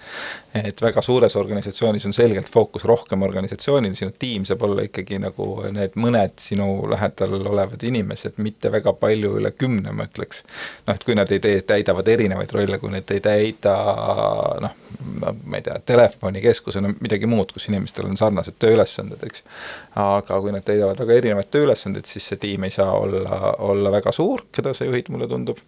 [0.53, 5.47] et väga suures organisatsioonis on selgelt fookus rohkem organisatsioonil, sinu tiim saab olla ikkagi nagu
[5.73, 10.43] need mõned sinu lähedal olevad inimesed, mitte väga palju üle kümne, ma ütleks.
[10.87, 13.77] noh, et kui nad ei tee, täidavad erinevaid rolle, kui nad ei täida
[14.61, 14.77] noh,
[15.45, 19.45] ma ei tea, telefonikeskusena midagi muud, kus inimestel on sarnased tööülesanded, eks.
[20.03, 24.13] aga kui nad täidavad väga erinevaid tööülesandeid, siis see tiim ei saa olla, olla väga
[24.15, 25.61] suur, keda sa juhid, mulle tundub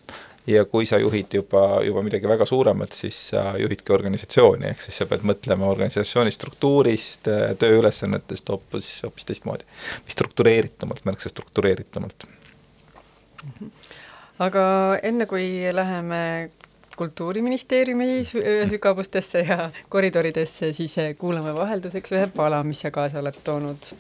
[0.46, 4.98] ja kui sa juhid juba, juba midagi väga suuremat, siis sa juhidki organisatsiooni, ehk siis
[5.00, 7.30] sa pead mõtlema organisatsiooni struktuurist,
[7.60, 9.64] tööülesannetest hoopis, hoopis teistmoodi.
[10.08, 12.26] struktureeritumalt, märksa struktureeritumalt.
[14.38, 14.66] aga
[15.02, 16.50] enne, kui läheme
[16.96, 18.24] kultuuriministeeriumi
[18.70, 23.90] sügavustesse ja koridoridesse, siis kuulame vahelduseks ühe pala, mis sa kaasa oled toonud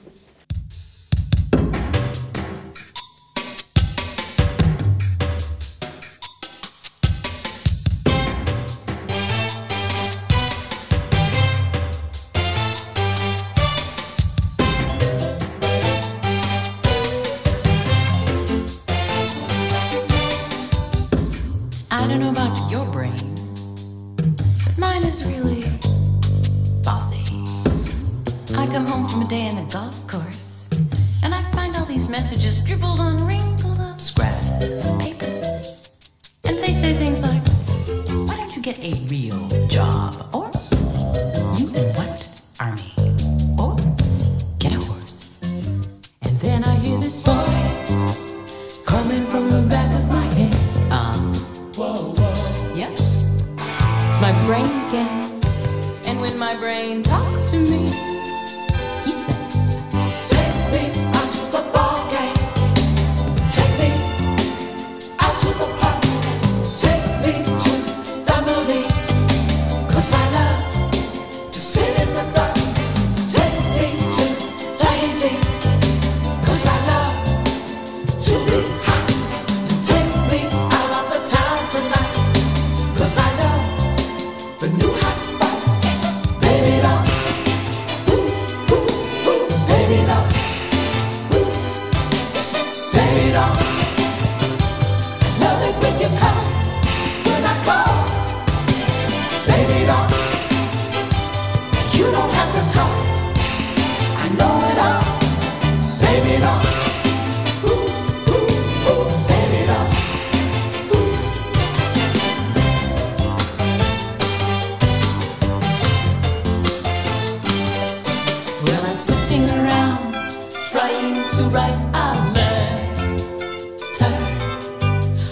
[120.94, 123.14] trying to write a letter.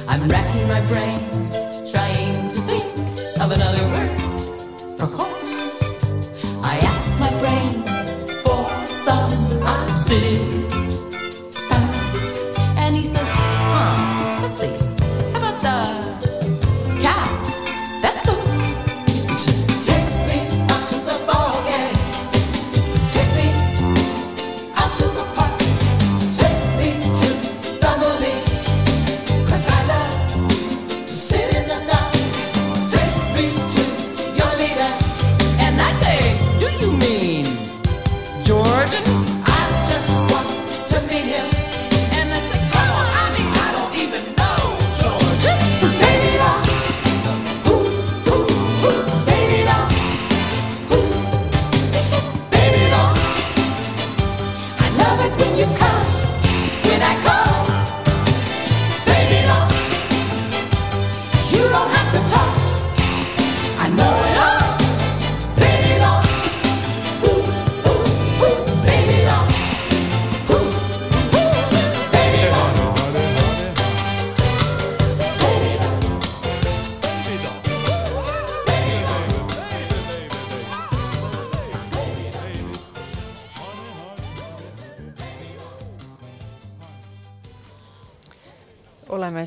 [0.09, 1.72] I'm racking my brains.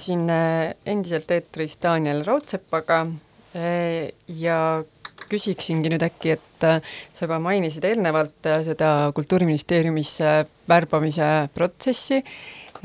[0.06, 3.06] Siin äh, endiselt eetris Daniel Raudsepaga
[3.56, 4.60] äh, ja
[5.30, 6.82] küsiksingi nüüd äkki, et äh,
[7.16, 10.36] sa juba mainisid eelnevalt seda Kultuuriministeeriumisse
[10.70, 12.20] värbamise protsessi,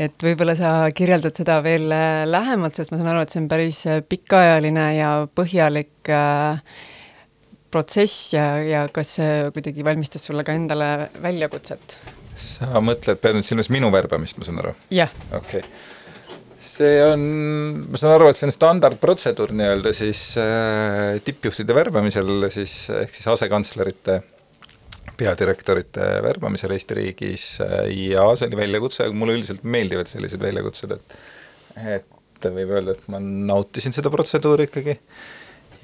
[0.01, 1.91] et võib-olla sa kirjeldad seda veel
[2.31, 6.13] lähemalt, sest ma saan aru, et see on päris pikaajaline ja põhjalik
[7.71, 11.99] protsess ja, ja kas see kuidagi valmistas sulle ka endale väljakutset?
[12.41, 14.77] sa mõtled, pead nüüd silmas minu värbamist, ma saan aru?
[14.95, 15.13] jah.
[15.35, 15.99] okei okay
[16.61, 17.23] see on,
[17.89, 23.31] ma saan aru, et see on standardprotseduur nii-öelda siis äh, tippjuhtide värbamisel siis ehk siis
[23.33, 24.21] asekantslerite,
[25.21, 31.19] peadirektorite värbamisel Eesti riigis äh, ja see oli väljakutse, mulle üldiselt meeldivad sellised väljakutsed, et
[31.97, 34.97] et võib öelda, et ma nautisin seda protseduuri ikkagi.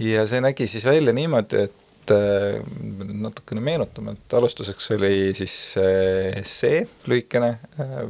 [0.02, 2.60] Ja see nägi siis välja niimoodi, et äh,
[3.16, 8.02] natukene meenutama, et alustuseks oli siis äh, essee lühikene äh,,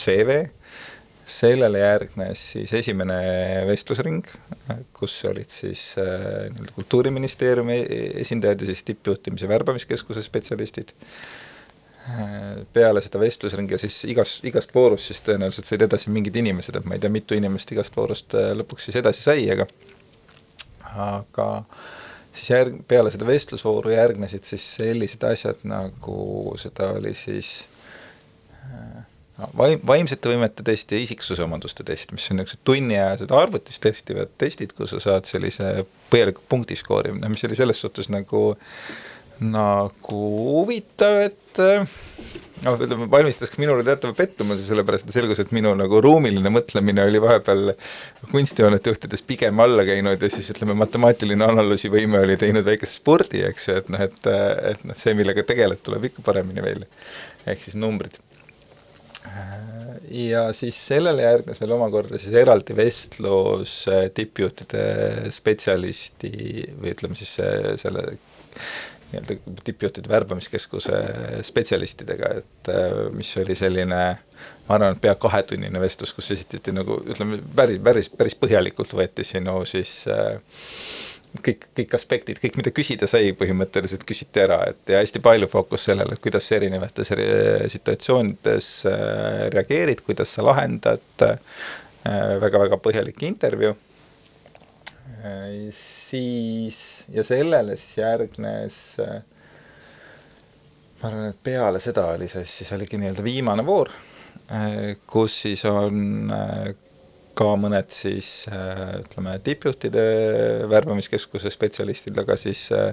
[0.00, 0.44] CV
[1.30, 3.18] sellele järgnes siis esimene
[3.68, 4.26] vestlusring,
[4.96, 7.78] kus olid siis äh, nii-öelda Kultuuriministeeriumi
[8.22, 10.94] esindajad ja siis tippjuhtimise värbamiskeskuse spetsialistid
[12.08, 12.66] äh,.
[12.72, 16.88] peale seda vestlusringi ja siis igas, igast voorust siis tõenäoliselt said edasi mingid inimesed, et
[16.88, 19.68] ma ei tea, mitu inimest igast voorust äh, lõpuks siis edasi sai, aga
[20.90, 21.48] aga
[22.32, 27.52] siis järg-, peale seda vestlusvooru järgnesid siis sellised asjad, nagu seda oli siis
[28.64, 29.06] äh,
[29.56, 34.94] vaim-, vaimsete võimete test ja isiksusomaduste test, mis on niisugused tunniajased arvutis testivad testid, kus
[34.94, 38.54] sa saad sellise põhjaliku punktiskoorimine, mis oli selles suhtes nagu,
[39.40, 40.20] nagu
[40.60, 41.60] huvitav, et
[42.64, 47.06] noh, ütleme, valmistas ka minule teatava pettumuse, sellepärast et selgus, et minu nagu ruumiline mõtlemine
[47.08, 47.74] oli vahepeal
[48.30, 53.68] kunstihoonete juhtides pigem alla käinud ja siis ütleme, matemaatiline analüüsivõime oli teinud väikese spordi, eks
[53.70, 54.32] ju, et noh, et,
[54.74, 56.90] et noh, see, millega tegeled, tuleb ikka paremini välja.
[57.48, 58.20] ehk siis numbrid
[60.10, 66.32] ja siis sellele järgnes veel omakorda siis eraldi vestlus äh, tippjuhtide spetsialisti
[66.80, 67.36] või ütleme siis
[67.82, 68.08] selle
[69.10, 70.98] nii-öelda tippjuhtide värbamiskeskuse
[71.42, 74.00] spetsialistidega, et äh, mis oli selline,
[74.68, 79.26] ma arvan, et pea kahetunnine vestlus, kus esitati nagu ütleme, päris, päris, päris põhjalikult võeti
[79.26, 80.38] sinu siis äh,
[81.38, 85.86] kõik, kõik aspektid, kõik, mida küsida sai, põhimõtteliselt küsiti ära, et ja hästi palju fookus
[85.88, 87.12] sellele, et kuidas sa erinevates
[87.74, 91.38] situatsioonides äh, reageerid, kuidas sa lahendad äh,,
[92.42, 93.74] väga-väga põhjalik intervjuu
[95.22, 95.68] äh,.
[95.76, 96.80] siis,
[97.14, 99.20] ja sellele siis järgnes äh,
[101.00, 103.92] ma arvan, et peale seda oli see, siis oligi nii-öelda viimane voor,
[104.52, 106.72] äh, kus siis on äh,
[107.38, 110.04] ka mõned siis ütleme, tippjuhtide
[110.70, 112.92] värbamiskeskuse spetsialistid, aga siis äh,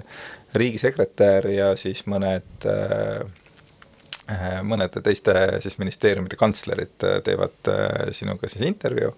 [0.58, 3.22] riigisekretär ja siis mõned äh,
[4.62, 7.72] mõnede teiste siis ministeeriumide kantslerid äh, teevad
[8.16, 9.14] sinuga siis intervjuu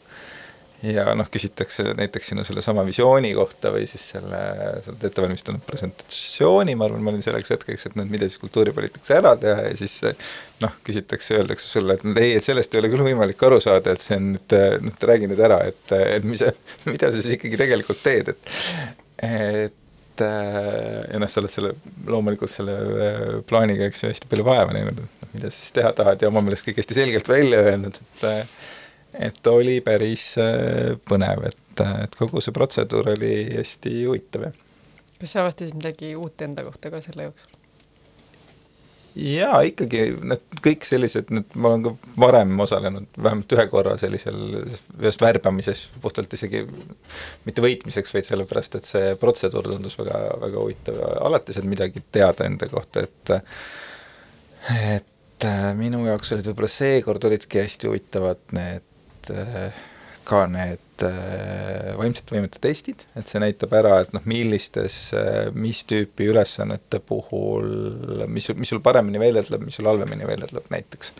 [0.83, 4.39] ja noh, küsitakse näiteks sinu sellesama visiooni kohta või siis selle,
[4.85, 8.41] sa oled ette valmistanud presentatsiooni, ma arvan, ma olin selleks hetkeks, et nüüd mida siis
[8.41, 9.99] kultuuripoliitikas ära teha ja siis
[10.65, 14.07] noh, küsitakse, öeldakse sulle, et ei, et sellest ei ole küll võimalik aru saada, et
[14.07, 16.45] see on nüüd, noh, räägi nüüd ära, et, et mis,
[16.89, 18.57] mida sa siis ikkagi tegelikult teed, et
[19.21, 21.77] et ja noh, sa oled selle,
[22.09, 22.75] loomulikult selle
[23.49, 26.29] plaaniga, eks ju, hästi palju vaeva näinud, et noh, mida sa siis teha tahad ja
[26.33, 28.29] oma meelest kõik hästi selgelt välja öelnud, et
[29.21, 34.61] et oli päris äh, põnev, et, et kogu see protseduur oli hästi huvitav, jah.
[35.21, 37.61] kas sa avastasid midagi uut enda kohta ka selle jooksul?
[39.19, 41.93] jaa, ikkagi need kõik sellised, need, ma olen ka
[42.25, 44.39] varem osalenud vähemalt ühe korra sellisel,
[45.01, 46.63] ühes värbamises, puhtalt isegi
[47.47, 52.05] mitte võitmiseks, vaid sellepärast, et see protseduur tundus väga, väga huvitav ja alati saad midagi
[52.13, 53.35] teada enda kohta, et
[54.71, 58.90] et minu jaoks olid võib-olla seekord olidki hästi huvitavad need
[60.31, 65.83] ka need eh, vaimsete võimete testid, et see näitab ära, et noh, millistes, eh, mis
[65.89, 71.15] tüüpi ülesannete puhul, mis, mis sul paremini välja tuleb, mis sul halvemini välja tuleb näiteks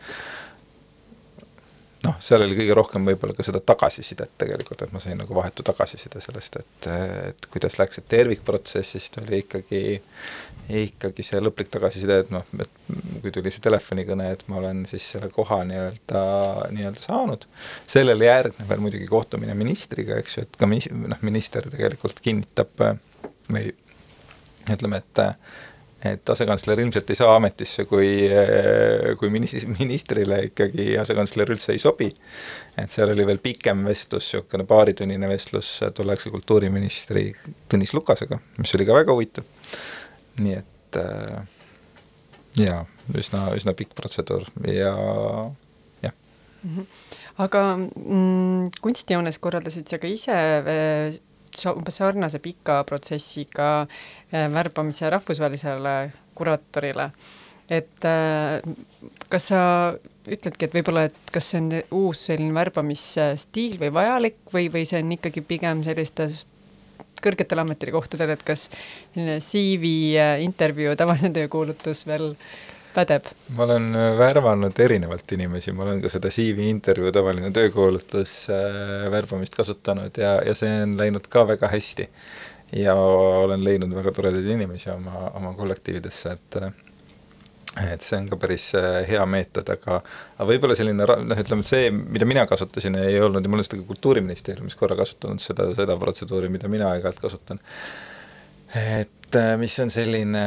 [2.05, 5.65] noh, seal oli kõige rohkem võib-olla ka seda tagasisidet tegelikult, et ma sain nagu vahetu
[5.67, 6.89] tagasiside sellest, et,
[7.31, 9.83] et kuidas läks, et tervikprotsessist oli ikkagi,
[10.81, 15.11] ikkagi see lõplik tagasiside, et noh, et kui tuli see telefonikõne, et ma olen siis
[15.15, 16.25] selle koha nii-öelda,
[16.77, 17.47] nii-öelda saanud,
[17.91, 22.87] sellele järgneb veel muidugi kohtumine ministriga, eks ju, et ka mis-, noh, minister tegelikult kinnitab
[23.51, 23.75] või
[24.71, 25.27] ütleme, et
[26.05, 28.09] et asekantsler ilmselt ei saa ametisse, kui,
[29.21, 32.09] kui minis-, ministrile ikkagi asekantsler üldse ei sobi.
[32.81, 37.27] et seal oli veel pikem vestlus, niisugune paaritunnine vestlus tolleaegse kultuuriministri
[37.71, 39.45] Tõnis Lukasega, mis oli ka väga huvitav.
[40.41, 41.59] nii et äh,
[42.59, 42.85] jaa,
[43.17, 44.95] üsna, üsna pikk protseduur ja
[46.03, 46.15] jah
[46.63, 46.77] mm.
[46.77, 46.87] -hmm.
[47.45, 51.21] aga mm, kunstijoones korraldasid sa ka ise äh,
[51.71, 55.95] umbes sarnase pika protsessiga äh, värbamise rahvusvahelisele
[56.35, 57.11] kuraatorile.
[57.71, 58.63] et äh,
[59.31, 59.61] kas sa
[60.27, 64.99] ütledki, et võib-olla, et kas see on uus selline värbamisstiil või vajalik või, või see
[65.03, 66.45] on ikkagi pigem sellistes
[67.23, 72.33] kõrgetel ametikohtadel, et kas selline CV äh, intervjuu, tavaline töökuulutus veel
[72.95, 73.31] pädeb?
[73.57, 79.09] ma olen äh, värvanud erinevalt inimesi, ma olen ka seda CV intervjuu, tavaline töökuulutus äh,
[79.13, 82.09] värbamist kasutanud ja, ja see on läinud ka väga hästi.
[82.77, 86.71] ja olen leidnud väga toredaid inimesi oma, oma kollektiividesse, et äh,
[87.79, 91.91] et see on ka päris äh, hea meetod, aga aga võib-olla selline noh, ütleme see,
[91.95, 95.97] mida mina kasutasin, ei olnud ja ma olen seda ka Kultuuriministeeriumis korra kasutanud, seda, seda
[96.01, 97.63] protseduuri, mida mina aeg-ajalt kasutan.
[98.75, 100.45] et äh, mis on selline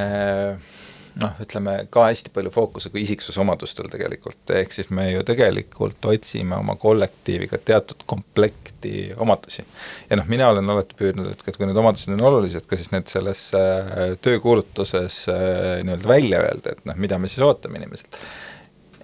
[1.22, 6.76] noh, ütleme ka hästi palju fookusega isiksusomadustel tegelikult, ehk siis me ju tegelikult otsime oma
[6.80, 9.66] kollektiiviga teatud komplekti omadusi.
[10.10, 13.12] ja noh, mina olen alati püüdnud, et, kui need omadused on olulised, ka siis need
[13.12, 18.20] selles äh, töökuulutuses äh, nii-öelda välja öelda, et noh, mida me siis ootame inimeselt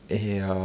[0.10, 0.56] ja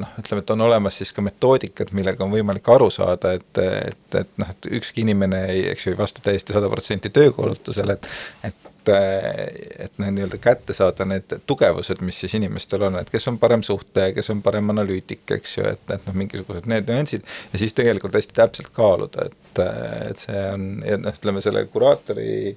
[0.00, 4.16] noh, ütleme, et on olemas siis ka metoodikad, millega on võimalik aru saada, et, et,
[4.22, 8.48] et noh, et ükski inimene ei, eks ju, ei vasta täiesti sada protsenti töökuulutusele, et
[8.48, 13.38] et et noh, nii-öelda kätte saada need tugevused, mis siis inimestel on, et kes on
[13.40, 17.26] parem suhtleja, kes on parem analüütik, eks ju, et, et noh, mingisugused need nüansid.
[17.52, 19.62] Ja siis tegelikult hästi täpselt kaaluda, et,
[20.10, 22.54] et see on, ja noh, ütleme selle kuraatori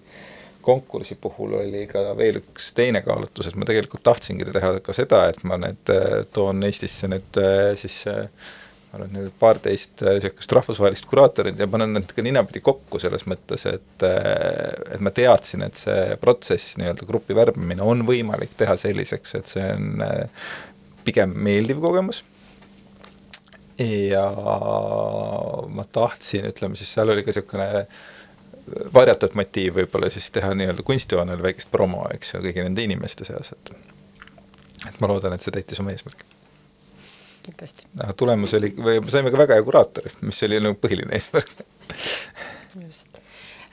[0.61, 5.23] konkursi puhul oli ka veel üks teine kaalutlus, et ma tegelikult tahtsingi teha ka seda,
[5.31, 5.89] et ma need
[6.35, 7.39] toon Eestisse nüüd
[7.81, 8.27] siis äh,
[8.91, 13.23] ma arvan, et paarteist niisugust äh, rahvusvahelist kuraatorit ja panen nad ka ninapidi kokku selles
[13.29, 18.75] mõttes, et äh, et ma teadsin, et see protsess, nii-öelda grupi värbamine on võimalik teha
[18.79, 20.49] selliseks, et see on äh,
[21.07, 22.25] pigem meeldiv kogemus.
[23.81, 24.27] Ja
[25.73, 27.69] ma tahtsin, ütleme siis seal oli ka niisugune
[28.93, 33.55] varjatud motiiv võib-olla siis teha nii-öelda kunstihoonele väikest promo, eks ju, kõigi nende inimeste seas,
[33.55, 33.73] et
[34.91, 36.30] et ma loodan, et see täitis oma eesmärki
[37.45, 37.87] kindlasti.
[37.99, 41.65] aga tulemus oli, või saime ka väga hea kuraatori, mis oli nagu põhiline eesmärk
[42.81, 43.21] just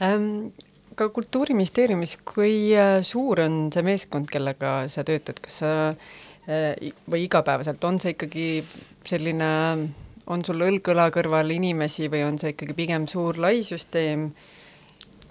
[0.03, 0.51] ähm,.
[0.99, 7.25] ka Kultuuriministeeriumis, kui äh, suur on see meeskond, kellega sa töötad, kas sa äh, või
[7.29, 8.49] igapäevaselt, on see ikkagi
[9.07, 9.51] selline,
[10.27, 14.33] on sul õlg õla kõrval inimesi või on see ikkagi pigem suur lai süsteem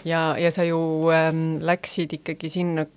[0.08, 0.80] ja, ja sa ju
[1.14, 2.88] ähm, läksid ikkagi sinna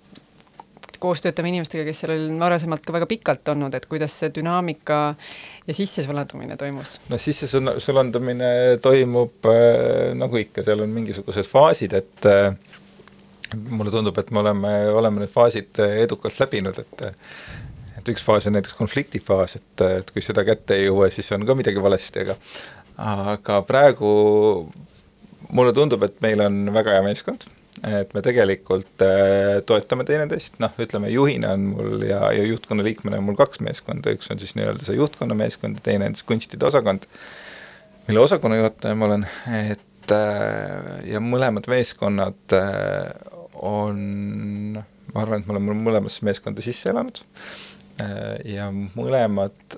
[1.01, 4.99] koos töötame inimestega, kes seal on varasemalt ka väga pikalt olnud, et kuidas see dünaamika
[5.67, 6.99] ja sissesulandumine toimus?
[7.09, 8.51] no sissesulandumine
[8.83, 12.53] toimub äh, nagu ikka, seal on mingisugused faasid, et äh,
[13.69, 17.07] mulle tundub, et me oleme, oleme need faasid äh, edukalt läbinud, et
[18.01, 21.45] et üks faas on näiteks konfliktifaas, et, et kui seda kätte ei jõua, siis on
[21.45, 22.37] ka midagi valesti, aga
[23.01, 24.11] aga praegu
[25.51, 27.45] mulle tundub, et meil on väga hea meeskond
[27.87, 33.17] et me tegelikult äh, toetame teineteist, noh, ütleme juhina on mul ja, ja juhtkonna liikmena
[33.17, 36.27] on mul kaks meeskonda, üks on siis nii-öelda see juhtkonna meeskond ja teine on siis
[36.29, 37.07] kunstide osakond,
[38.07, 39.25] mille osakonna juhataja ma olen,
[39.63, 40.75] et äh,
[41.09, 43.09] ja mõlemad meeskonnad äh,
[43.61, 44.77] on,
[45.13, 47.21] ma arvan, et me oleme mõlemasse meeskonda sisse elanud.
[48.47, 49.75] Ja mõlemad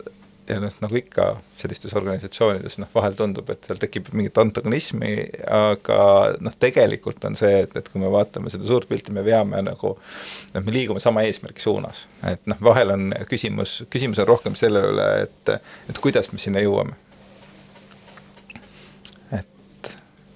[0.54, 5.14] ja noh, nagu ikka sellistes organisatsioonides noh, vahel tundub, et seal tekib mingit antagonismi,
[5.50, 5.98] aga
[6.44, 9.96] noh, tegelikult on see, et, et kui me vaatame seda suurt pilti, me veame nagu
[9.98, 12.06] noh, me liigume sama eesmärgi suunas.
[12.30, 15.54] et noh, vahel on küsimus, küsimus on rohkem selle üle, et,
[15.90, 16.98] et kuidas me sinna jõuame.
[19.32, 19.94] et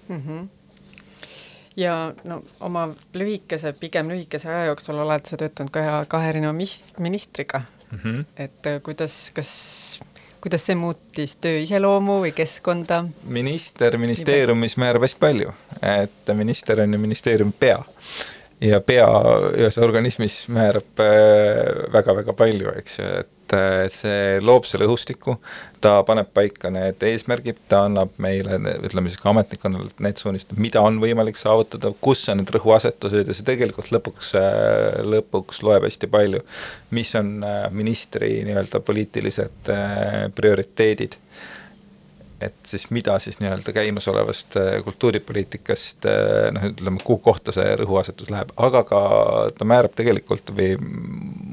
[0.10, 0.21] mm.
[0.21, 0.45] -hmm
[1.77, 6.53] ja no oma lühikese, pigem lühikese aja jooksul oled sa töötanud ka kahe erineva
[6.97, 8.00] ministriga mm.
[8.04, 8.26] -hmm.
[8.38, 10.00] et äh, kuidas, kas,
[10.41, 13.04] kuidas see muutis töö iseloomu või keskkonda?
[13.23, 17.80] minister ministeeriumis määrab hästi palju, et minister on ju ministeeriumi pea
[18.62, 19.08] ja pea
[19.54, 21.04] ühes organismis määrab
[21.93, 25.38] väga-väga äh, palju, eks ju, et et see loob selle õhustiku,
[25.84, 28.58] ta paneb paika need eesmärgid, ta annab meile,
[28.88, 33.38] ütleme siis ka ametnikkonnale need suunised, mida on võimalik saavutada, kus on need rõhuasetused ja
[33.38, 34.34] see tegelikult lõpuks,
[35.08, 36.44] lõpuks loeb hästi palju.
[36.92, 41.18] mis on äh, ministri nii-öelda poliitilised äh, prioriteedid
[42.42, 46.06] et siis mida siis nii-öelda käimasolevast äh, kultuuripoliitikast
[46.54, 49.02] noh, ütleme, kuhu kohta see rõhuasetus läheb, aga ka
[49.58, 50.76] ta määrab tegelikult või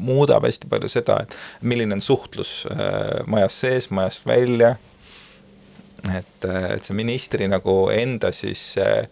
[0.04, 4.74] muudab hästi palju seda, et milline on suhtlus äh, majas sees, majast välja,
[6.04, 9.06] et, äh, et see ministri nagu enda siis äh,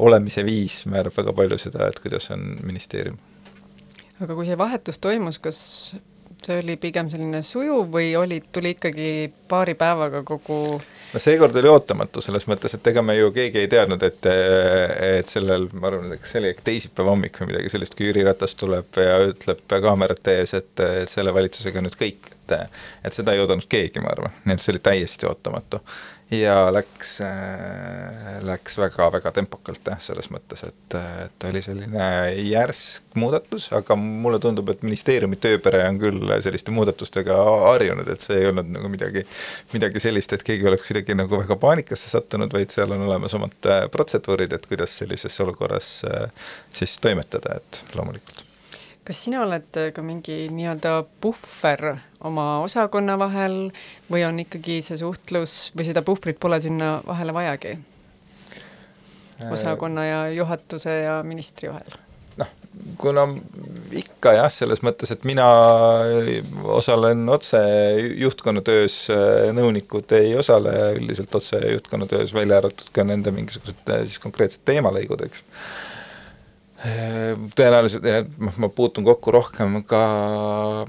[0.00, 3.18] olemise viis määrab väga palju seda, et kuidas on ministeerium.
[4.20, 5.60] aga kui see vahetus toimus, kas
[6.46, 9.08] see oli pigem selline sujuv või oli, tuli ikkagi
[9.48, 10.58] paari päevaga kogu
[11.14, 14.28] no seekord oli ootamatu selles mõttes, et ega me ju keegi ei teadnud, et,
[15.20, 18.56] et sellel, ma arvan, et see oli teisipäeva hommik või midagi sellist, kui Jüri Ratas
[18.60, 20.72] tuleb ja ütleb kaamerate ees, et,
[21.04, 24.60] et selle valitsusega nüüd kõik, et et seda ei oodanud keegi, ma arvan, nii et
[24.60, 25.80] see oli täiesti ootamatu
[26.40, 32.06] ja läks äh,, läks väga-väga tempokalt jah, selles mõttes, et, et oli selline
[32.44, 37.36] järsk muudatus, aga mulle tundub, et ministeeriumi tööpere on küll selliste muudatustega
[37.68, 39.26] harjunud, et see ei olnud nagu midagi,
[39.74, 43.70] midagi sellist, et keegi oleks kuidagi nagu väga paanikasse sattunud, vaid seal on olemas omad
[43.70, 48.44] äh, protseduurid, et kuidas sellises olukorras äh, siis toimetada, et loomulikult
[49.04, 53.58] kas sina oled ka mingi nii-öelda puhver oma osakonna vahel
[54.10, 57.76] või on ikkagi see suhtlus või seda puhvrit pole sinna vahele vajagi?
[59.42, 62.00] Äh, osakonna ja juhatuse ja ministri vahel?
[62.40, 62.50] noh,
[62.98, 63.26] kuna
[63.94, 65.46] ikka jah, selles mõttes, et mina
[66.76, 67.60] osalen otse
[68.18, 69.04] juhtkonna töös,
[69.54, 75.26] nõunikud ei osale üldiselt otse juhtkonna töös, välja arvatud ka nende mingisugused siis konkreetsed teemalõigud,
[75.28, 75.44] eks
[76.84, 78.26] tõenäoliselt jah,
[78.60, 80.00] ma puutun kokku rohkem ka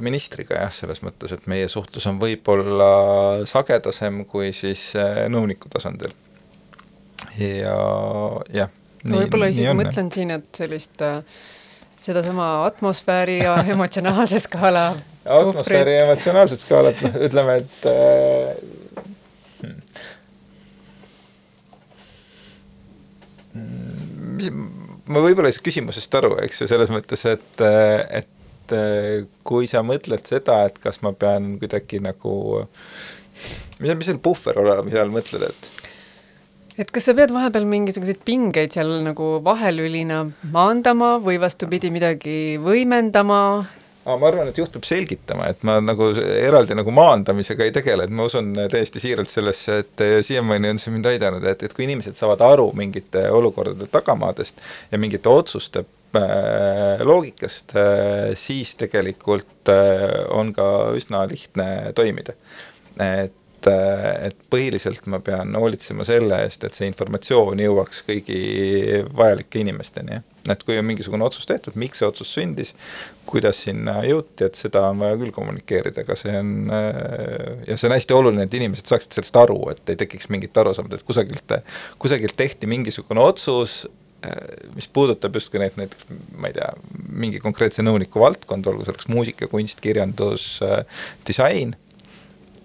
[0.04, 2.90] ministriga jah, selles mõttes, et meie suhtlus on võib-olla
[3.48, 6.12] sagedasem kui siis äh, nõuniku tasandil.
[7.40, 7.78] ja
[8.52, 8.74] jah.
[9.06, 11.22] no võib-olla isegi mõtlen siin, et sellist äh,
[12.04, 14.90] sedasama atmosfääri ja emotsionaalse skaala
[15.26, 17.94] atmosfääri ja emotsionaalset skaalat, noh ütleme, et äh,
[23.54, 24.36] hmm.
[24.36, 24.52] mis
[25.12, 27.66] ma võib-olla ei saa küsimusest aru, eks ju, selles mõttes, et,
[28.22, 28.76] et
[29.46, 32.66] kui sa mõtled seda, et kas ma pean kuidagi nagu,
[33.80, 35.72] mis, mis seal puhver olemise all mõtled, et?
[36.76, 43.40] Et kas sa pead vahepeal mingisuguseid pingeid seal nagu vahelülina maandama või vastupidi, midagi võimendama,
[44.06, 48.06] aga ma arvan, et juht peab selgitama, et ma nagu eraldi nagu maandamisega ei tegele,
[48.06, 51.88] et ma usun täiesti siiralt sellesse, et siiamaani on see mind aidanud, et, et kui
[51.88, 55.86] inimesed saavad aru mingite olukordade tagamaadest ja mingite otsuste
[56.18, 62.38] äh, loogikast, äh, siis tegelikult äh, on ka üsna lihtne toimida.
[63.02, 63.34] et
[63.70, 68.40] et põhiliselt ma pean hoolitsema selle eest, et see informatsioon jõuaks kõigi
[69.16, 70.32] vajalike inimesteni, jah.
[70.54, 72.76] Et kui on mingisugune otsus tehtud, miks see otsus sündis,
[73.26, 77.96] kuidas sinna jõuti, et seda on vaja küll kommunikeerida, aga see on ja see on
[77.96, 81.56] hästi oluline, et inimesed saaksid sellest aru, et ei tekiks mingit arusaamist, et kusagilt,
[82.02, 83.88] kusagilt tehti mingisugune otsus,
[84.76, 86.06] mis puudutab justkui neid näiteks,
[86.38, 86.70] ma ei tea,
[87.26, 90.46] mingi konkreetse nõuniku valdkond, olgu selleks muusika, kunst, kirjandus,
[91.28, 91.74] disain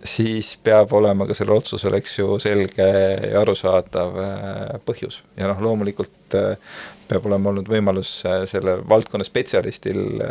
[0.04, 5.20] siis peab olema ka sellel otsusel, eks ju, selge ja arusaadav äh, põhjus.
[5.38, 6.76] Ja noh, loomulikult äh,
[7.10, 10.22] peab olema olnud võimalus äh, selle valdkonna spetsialistil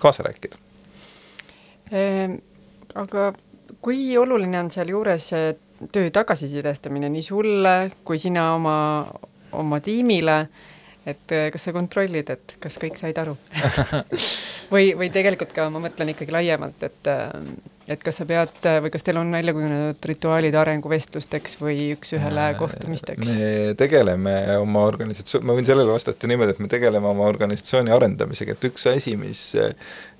[0.00, 0.58] kaasa rääkida.
[1.94, 2.38] Ehm,
[2.98, 3.30] aga
[3.84, 5.30] kui oluline on sealjuures
[5.92, 8.78] töö tagasisidestamine nii sulle kui sina oma,
[9.54, 10.40] oma tiimile,
[11.06, 13.36] et kas sa kontrollid, et kas kõik said aru?
[14.72, 17.10] Või, või tegelikult ka ma mõtlen ikkagi laiemalt, et
[17.90, 22.56] et kas sa pead või kas teil on välja kujunenud rituaalid arenguvestlusteks või üks-ühele äh,
[22.58, 23.30] kohtumisteks?
[23.30, 28.56] me tegeleme oma organisatsioon, ma võin sellele vastata niimoodi, et me tegeleme oma organisatsiooni arendamisega,
[28.56, 29.74] et üks asi, mis äh,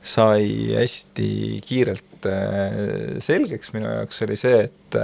[0.07, 1.31] sai hästi
[1.67, 2.77] kiirelt äh,
[3.25, 5.01] selgeks minu jaoks, oli see, et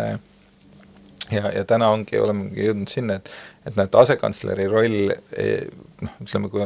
[1.33, 5.13] ja, ja täna ongi, olemegi jõudnud sinna, et et näed, asekantsleri roll
[6.03, 6.65] noh, ütleme, kui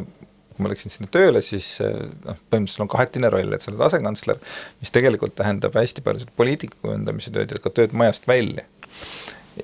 [0.56, 1.94] kui ma läksin sinna tööle, siis eh,
[2.24, 4.40] noh, põhimõtteliselt on kahetine roll, et sa oled asekantsler,
[4.82, 8.66] mis tegelikult tähendab hästi palju seda poliitika kujundamise tööd ja ka tööd majast välja.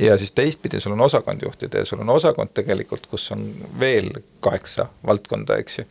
[0.00, 3.48] ja siis teistpidi, sul on osakond juhtida ja sul on osakond tegelikult, kus on
[3.80, 4.12] veel
[4.44, 5.88] kaheksa valdkonda, eks ju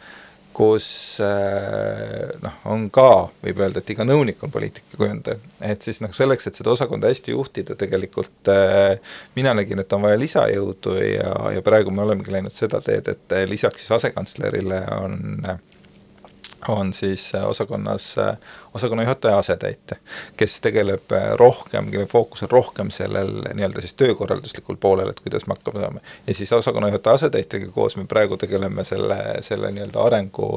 [0.54, 0.86] kus
[1.24, 5.40] äh, noh, on ka, võib öelda, et iga nõunik on poliitikakujundaja,
[5.72, 10.06] et siis noh, selleks, et seda osakonda hästi juhtida, tegelikult äh, mina nägin, et on
[10.06, 15.20] vaja lisajõudu ja, ja praegu me olemegi läinud seda teed, et lisaks siis asekantslerile on
[15.50, 15.60] äh,
[16.68, 18.38] on siis äh, osakonnas äh,
[18.74, 19.98] osakonna juhataja asetäitja,
[20.38, 25.48] kes tegeleb äh, rohkem, kelle fookus on rohkem sellel nii-öelda siis töökorralduslikul poolel, et kuidas
[25.48, 26.02] me hakkama saame.
[26.28, 30.50] ja siis osakonna juhataja asetäitjaga koos me praegu tegeleme selle, selle nii-öelda arengu,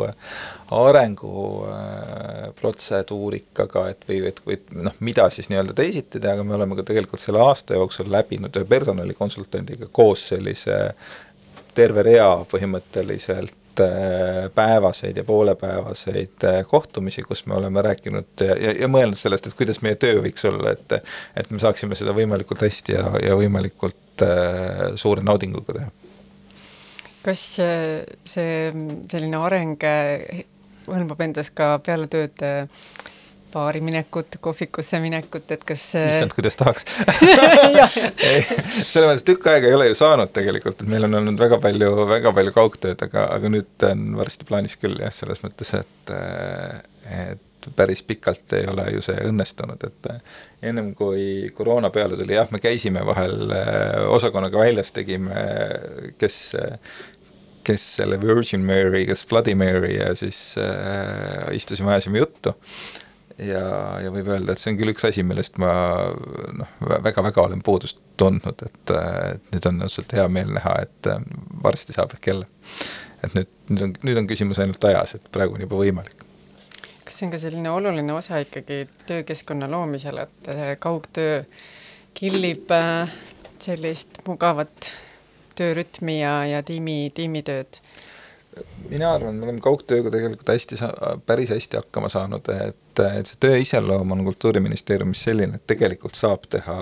[0.71, 6.55] arengu äh, protseduurikaga, et või, et, või noh, mida siis nii-öelda teisiti teha, aga me
[6.59, 10.81] oleme ka tegelikult selle aasta jooksul läbinud ühe personalikonsultandiga koos sellise
[11.75, 13.64] terve rea põhimõtteliselt
[14.55, 19.57] päevaseid ja poolepäevaseid äh, kohtumisi, kus me oleme rääkinud ja, ja, ja mõelnud sellest, et
[19.59, 20.99] kuidas meie töö võiks olla, et
[21.37, 25.91] et me saaksime seda võimalikult hästi ja, ja võimalikult äh, suure naudinguga teha.
[27.25, 28.57] kas see
[29.11, 29.87] selline areng
[30.85, 32.43] hõlmab endas ka peale tööd
[33.55, 36.87] baari minekut, kohvikusse minekut, et kas issand, kuidas tahaks.
[38.91, 41.91] Selles mõttes tükk aega ei ole ju saanud tegelikult, et meil on olnud väga palju,
[42.11, 46.15] väga palju kaugtööd, aga, aga nüüd on varsti plaanis küll jah, selles mõttes, et
[47.15, 50.09] et päris pikalt ei ole ju see õnnestunud, et
[50.69, 53.53] ennem kui koroona peale tuli, jah, me käisime vahel
[54.13, 55.47] osakonnaga väljas, tegime,
[56.21, 56.41] kes
[57.65, 62.53] kes selle Virgin Mary, kes Bloody Mary ja siis äh, istusime, ajasime juttu
[63.39, 63.64] ja,
[64.05, 65.72] ja võib öelda, et see on küll üks asi, millest ma
[66.59, 66.74] noh,
[67.05, 68.95] väga-väga olen puudust tundnud, et,
[69.53, 71.22] nüüd on õudselt hea meel näha, et äh,
[71.64, 72.51] varsti saab ehk jälle.
[73.24, 76.26] et nüüd, nüüd on, nüüd on küsimus ainult ajas, et praegu on juba võimalik.
[77.05, 81.43] kas see on ka selline oluline osa ikkagi töökeskkonna loomisel, et kaugtöö
[82.14, 83.11] killib äh,
[83.59, 84.93] sellist mugavat
[85.59, 87.80] töörütmi ja, ja tiimi, tiimitööd?
[88.91, 90.79] Mina arvan, me oleme kaugtööga tegelikult hästi,
[91.27, 96.47] päris hästi hakkama saanud, et, et see töö iseloom on Kultuuriministeeriumis selline, et tegelikult saab
[96.53, 96.77] teha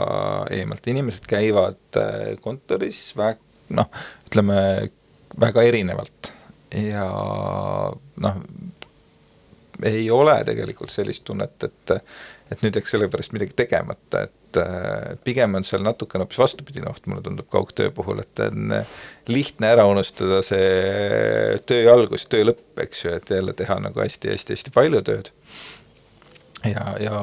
[0.59, 3.37] eemalt, inimesed käivad äh, kontoris vä-,
[3.77, 3.89] noh,
[4.29, 4.59] ütleme
[5.41, 6.33] väga erinevalt.
[6.73, 7.07] Ja
[8.25, 8.37] noh,
[9.85, 11.99] ei ole tegelikult sellist tunnet, et
[12.53, 16.41] et nüüd jääks selle pärast midagi tegemata, et et äh, pigem on seal natukene hoopis
[16.41, 18.99] vastupidine oht, mulle tundub kaugtöö puhul, et on äh,
[19.29, 24.75] lihtne ära unustada see töö algus, töö lõpp, eks ju, et jälle teha nagu hästi-hästi-hästi
[24.75, 25.33] palju tööd.
[26.65, 27.23] ja, ja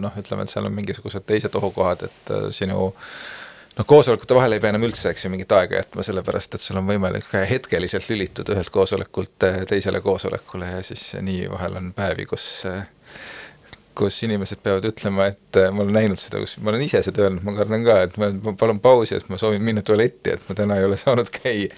[0.00, 4.62] noh, ütleme, et seal on mingisugused teised ohukohad, et äh, sinu noh, koosolekute vahel ei
[4.62, 8.56] pea enam üldse, eks ju, mingit aega jätma, sellepärast et sul on võimalik hetkeliselt lülituda
[8.56, 12.48] ühelt koosolekult teisele koosolekule ja siis nii vahel on päevi, kus
[13.98, 17.24] kus inimesed peavad ütlema, et äh, ma olen näinud seda, kus ma olen ise seda
[17.26, 20.46] öelnud, ma kardan ka, et ma, ma palun pausi, et ma soovin minna tualetti, et
[20.48, 21.72] ma täna ei ole saanud käia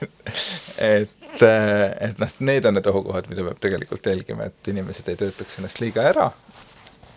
[0.90, 5.18] et, äh, et noh, need on need ohukohad, mida peab tegelikult jälgima, et inimesed ei
[5.20, 6.30] töötaks ennast liiga ära,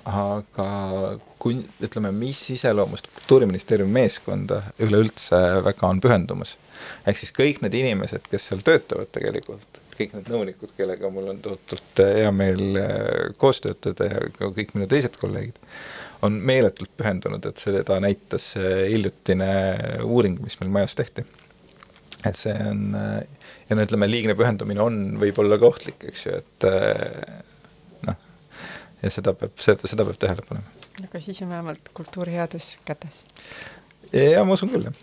[0.10, 0.68] aga
[1.40, 6.58] kui ütleme, mis iseloomustab Kultuuriministeeriumi meeskonda üleüldse väga on pühendumus.
[7.08, 11.39] ehk siis kõik need inimesed, kes seal töötavad tegelikult kõik need nõunikud, kellega mul on
[11.44, 15.60] tohutult äh, hea meel äh, koos töötada ja ka kõik minu teised kolleegid,
[16.26, 19.50] on meeletult pühendunud, et seda näitas hiljutine
[20.06, 21.26] uuring, mis meil majas tehti.
[22.24, 26.38] et see on, äh, ja no ütleme, liigne pühendumine on võib-olla ka ohtlik, eks ju,
[26.39, 26.68] et
[28.08, 28.22] noh,
[29.02, 30.84] ja seda peab, seda, seda peab tähele panema.
[31.04, 33.24] aga siis on vähemalt kultuur heades kätes.
[34.14, 34.96] jaa, ma usun küll, jah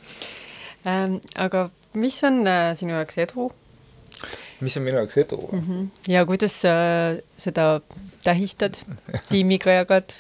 [0.87, 1.21] ähm,.
[1.37, 3.51] aga mis on äh, sinu jaoks edu
[4.65, 5.67] mis on minu jaoks edu mm?
[5.67, 6.13] -hmm.
[6.13, 6.73] ja kuidas sa
[7.39, 7.81] seda
[8.25, 8.75] tähistad,
[9.31, 10.15] tiimiga jagad?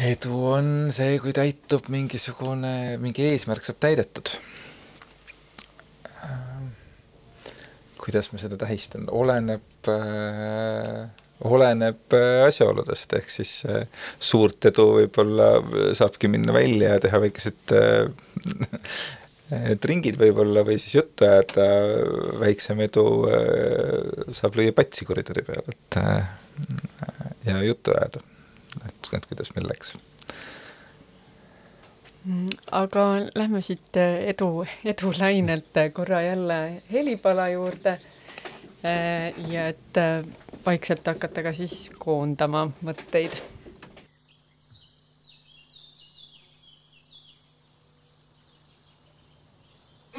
[0.00, 4.36] edu on see, kui täitub mingisugune, mingi eesmärk saab täidetud.
[8.00, 11.10] kuidas ma seda tähistan, oleneb äh,
[11.44, 13.84] oleneb äh, asjaoludest, ehk siis äh,
[14.18, 15.50] suurt edu võib-olla
[15.98, 17.74] saabki minna välja ja teha väikesed
[19.52, 21.66] äh, et ringid võib-olla või siis juttu ajada,
[22.40, 26.30] väiksem edu äh, saab lüüa patsi koridori peal, et äh,
[27.48, 28.22] ja juttu ajada,
[28.86, 29.94] et, et kuidas meil läks.
[32.76, 36.60] Aga lähme siit äh, edu, edulainelt korra jälle
[36.92, 37.98] helipala juurde
[38.80, 39.98] ja et
[40.64, 43.34] vaikselt hakata ka siis koondama mõtteid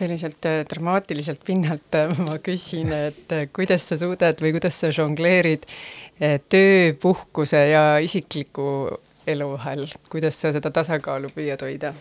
[0.00, 4.92] selliselt äh, dramaatiliselt pinnalt äh, ma küsin, et äh, kuidas sa suudad või kuidas sa
[4.94, 5.66] žongleerid
[6.52, 8.64] töö, puhkuse ja isikliku
[9.30, 11.94] elu vahel, kuidas sa seda tasakaalu püüad hoida?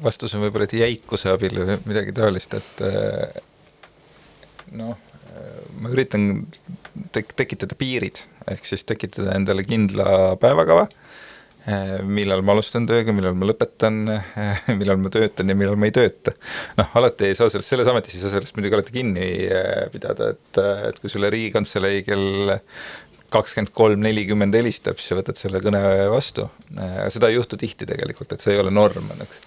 [0.00, 2.78] vastus on võib-olla, et jäikuse abil või midagi taolist, et
[4.80, 4.96] noh,
[5.76, 6.46] ma üritan
[7.12, 10.88] tek-, tekitada piirid, ehk siis tekitada endale kindla päevakava
[12.08, 15.94] millal ma alustan tööga, millal ma lõpetan, eh, millal ma töötan ja millal ma ei
[15.94, 16.32] tööta.
[16.80, 20.32] noh, alati ei saa sellest, selles ametis ei saa sellest muidugi alati kinni eh, pidada,
[20.34, 22.56] et, et kui sulle Riigikantselei kell
[23.30, 25.80] kakskümmend kolm, nelikümmend helistab, siis sa võtad selle kõne
[26.10, 26.48] vastu.
[27.14, 29.38] seda ei juhtu tihti tegelikult, et see ei ole norm õnneks.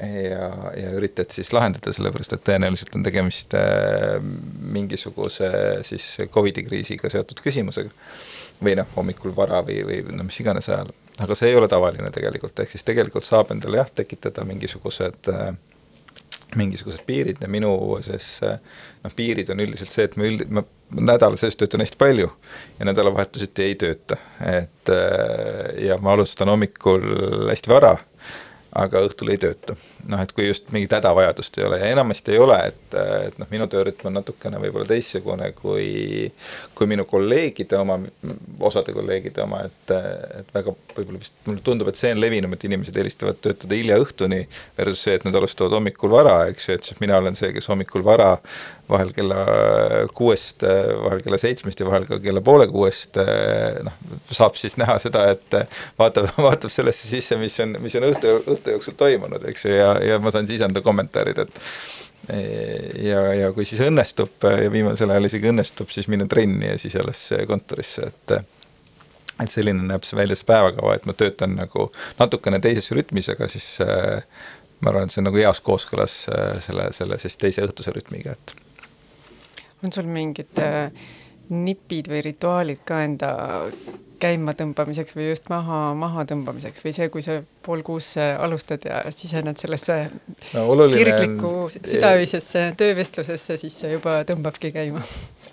[0.00, 3.52] ja, ja üritad siis lahendada, sellepärast et tõenäoliselt on tegemist
[4.78, 5.50] mingisuguse
[5.84, 7.92] siis Covidi kriisiga seotud küsimusega.
[8.64, 12.10] või noh, hommikul vara või, või no mis iganes ajal aga see ei ole tavaline
[12.14, 15.52] tegelikult, ehk siis tegelikult saab endale jah, tekitada mingisugused äh,
[16.56, 17.40] mingisugused piirid.
[17.42, 17.74] Ja minu
[18.06, 22.28] siis noh, piirid on üldiselt see, et ma üld-, ma nädala sees töötan hästi palju
[22.78, 27.06] ja nädalavahetuseti ei tööta, et äh, ja ma alustan hommikul
[27.50, 27.96] hästi vara
[28.74, 29.76] aga õhtul ei tööta.
[30.10, 32.96] noh, et kui just mingit hädavajadust ei ole ja enamasti ei ole, et,
[33.28, 36.26] et noh, minu töörütm on natukene võib-olla teistsugune kui,
[36.76, 38.00] kui minu kolleegide oma,
[38.66, 39.94] osade kolleegide oma, et,
[40.40, 44.00] et väga võib-olla vist mulle tundub, et see on levinum, et inimesed eelistavad töötada hilja
[44.02, 44.42] õhtuni
[44.78, 47.70] versus see, et nad alustavad hommikul vara, eks ju, et siis mina olen see, kes
[47.70, 48.34] hommikul vara
[48.94, 49.40] vahel kella
[50.16, 50.64] kuuest,
[51.04, 53.18] vahel kella seitsmest ja vahel ka kella poole kuuest,
[53.86, 53.98] noh,
[54.30, 55.58] saab siis näha seda, et
[56.00, 59.92] vaatab, vaatab sellesse sisse, mis on, mis on õhtu, õhtu jooksul toimunud, eks ju, ja,
[60.04, 61.62] ja ma saan siis anda kommentaarid, et
[63.04, 66.96] ja, ja kui siis õnnestub ja viimasel ajal isegi õnnestub, siis minna trenni ja siis
[67.00, 68.38] alles kontorisse, et
[69.42, 71.88] et selline näeb see välja, see päevakava, et ma töötan nagu
[72.20, 74.22] natukene teises rütmis, aga siis äh,
[74.84, 76.18] ma arvan, et see on nagu heas kooskõlas
[76.64, 78.54] selle, selle siis teise õhtuse rütmiga, et
[79.84, 80.90] on sul mingid äh,
[81.52, 83.30] nipid või rituaalid ka enda
[84.24, 89.98] käimatõmbamiseks või just maha, mahatõmbamiseks või see, kui sa pool kuus alustad ja sisened sellesse
[90.54, 90.64] no,
[90.94, 95.04] kirglikku südaöisesse töövestlusesse, siis see juba tõmbabki käima?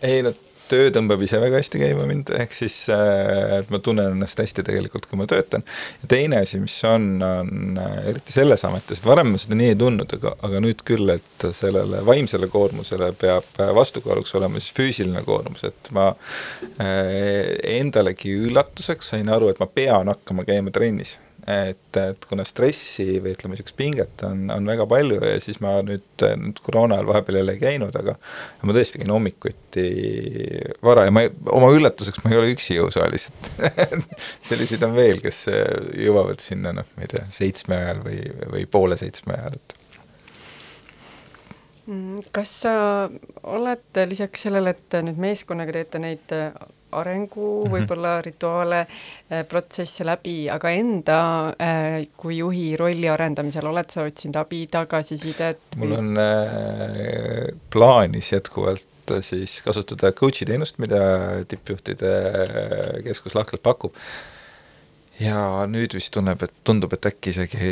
[0.08, 0.34] ei no
[0.72, 4.66] töö tõmbab ise väga hästi käima mind, ehk siis äh, et ma tunnen ennast hästi
[4.68, 5.66] tegelikult, kui ma töötan.
[6.04, 9.74] ja teine asi, mis on, on äh, eriti selles ametis, et varem ma seda nii
[9.74, 14.76] ei tundnud, aga, aga nüüd küll, et sellele vaimsele koormusele peab äh, vastukaaluks olema siis
[14.78, 16.12] füüsiline koormus, et ma
[16.82, 21.18] endalegi üllatuseks sain aru, et ma pean hakkama käima trennis
[21.48, 25.74] et, et kuna stressi või ütleme, niisugust pinget on, on väga palju ja siis ma
[25.86, 28.16] nüüd, nüüd koroona ajal vahepeal jälle ei käinud, aga
[28.62, 29.86] ma tõesti käin hommikuti
[30.86, 33.52] vara ja ma oma üllatuseks ma ei ole üksi jõusaalis, et
[34.52, 35.44] selliseid on veel, kes
[35.98, 38.20] jõuavad sinna noh, ma ei tea, seitsme ajal või,
[38.58, 39.78] või poole seitsme ajal, et
[41.88, 42.76] mm, kas sa
[43.42, 46.38] oled lisaks sellele, et nüüd meeskonnaga teete neid
[46.92, 47.74] arengu -hmm.
[47.74, 48.86] võib-olla rituaale,
[49.50, 51.20] protsesse läbi, aga enda
[52.18, 55.78] kui juhi rolli arendamisel oled sa otsinud abi, tagasisidet?
[55.78, 56.20] mul on
[57.70, 62.12] plaanis jätkuvalt siis kasutada coach'i teenust, mida tippjuhtide
[63.04, 63.96] keskus lahkelt pakub
[65.22, 67.72] ja nüüd vist tunneb, et tundub, et äkki isegi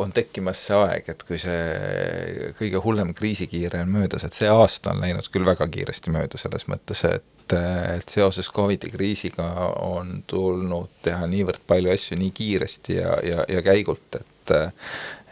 [0.00, 4.92] on tekkimas see aeg, et kui see kõige hullem kriisikiire on möödas, et see aasta
[4.92, 9.48] on läinud küll väga kiiresti mööda selles mõttes, et, et seoses Covidi kriisiga
[9.84, 14.26] on tulnud teha niivõrd palju asju nii kiiresti ja, ja, ja käigult, et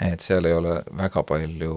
[0.05, 1.76] et seal ei ole väga palju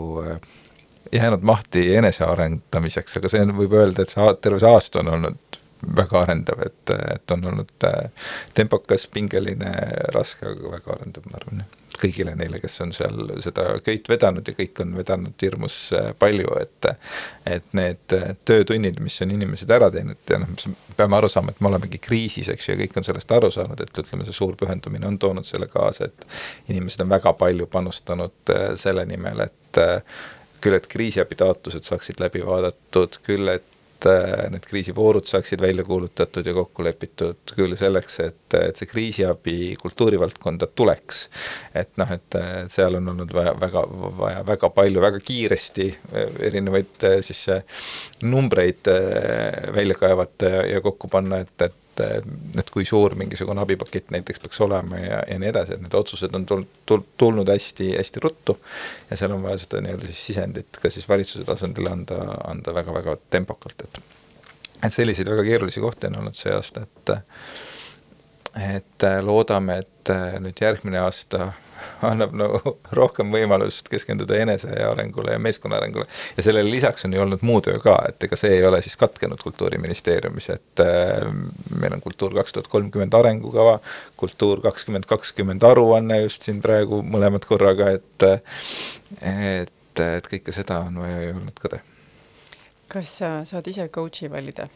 [1.11, 5.58] jäänud mahti enesearendamiseks, aga see on, võib öelda, et see terve see aasta on olnud
[5.95, 9.71] väga arendav, et, et on olnud äh, tempokas, pingeline,
[10.13, 11.61] raske, aga väga arendav, ma arvan,
[11.99, 16.51] kõigile neile, kes on seal seda köit vedanud ja kõik on vedanud hirmus äh, palju,
[16.61, 16.89] et
[17.49, 20.67] et need äh, töötunnid, mis on inimesed ära teinud ja noh,
[20.97, 23.79] peame aru saama, et me olemegi kriisis, eks ju, ja kõik on sellest aru saanud,
[23.83, 28.55] et ütleme, see suur pühendumine on toonud selle kaasa, et inimesed on väga palju panustanud
[28.79, 29.83] selle nimel, et
[30.59, 36.53] küll, et kriisiabitaotlused saaksid läbi vaadatud, küll, et Äh, need kriisivoorud saaksid välja kuulutatud ja
[36.55, 41.25] kokku lepitud küll selleks, et, et see kriisiabi kultuurivaldkonda tuleks.
[41.75, 42.37] et noh, et
[42.71, 43.83] seal on olnud vaja väga,
[44.21, 47.43] vaja väga palju, väga kiiresti äh, erinevaid äh, siis
[48.23, 48.87] numbreid
[49.75, 51.75] välja kaevata ja kokku panna, et, et
[52.05, 52.29] et,
[52.59, 56.35] et kui suur mingisugune abipakett näiteks peaks olema ja, ja nii edasi, et need otsused
[56.35, 58.57] on tul-, tul-, tulnud hästi, hästi ruttu
[59.09, 63.17] ja seal on vaja seda nii-öelda siis sisendit ka siis valitsuse tasandil anda, anda väga-väga
[63.29, 64.01] tempokalt, et
[64.79, 67.13] et selliseid väga keerulisi kohti on olnud see aasta, et
[68.57, 71.51] et loodame, et nüüd järgmine aasta
[72.09, 76.05] annab nagu rohkem võimalust keskenduda enesearengule ja meeskonna arengule.
[76.37, 78.97] ja sellele lisaks on ju olnud muu töö ka, et ega see ei ole siis
[78.99, 81.27] katkenud Kultuuriministeeriumis, et äh,
[81.79, 83.79] meil on Kultuur kaks tuhat kolmkümmend arengukava,
[84.17, 88.27] Kultuur kakskümmend kakskümmend aruanne just siin praegu mõlemad korraga, et
[89.21, 91.83] et, et kõike seda on vaja ju olnud ka teha.
[92.89, 94.69] kas sa saad ise coach'i valida?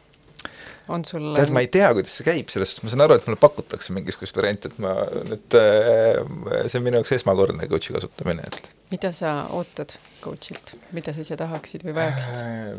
[0.93, 3.27] On sul tead, ma ei tea, kuidas see käib, selles suhtes ma saan aru, et
[3.27, 4.95] mulle pakutakse mingisugust varianti, et ma
[5.29, 6.19] nüüd, äh,
[6.67, 11.39] see on minu jaoks esmakordne coach'i kasutamine, et mida sa ootad coach'ilt, mida sa ise
[11.39, 12.33] tahaksid või vajaksid?
[12.35, 12.73] Äh,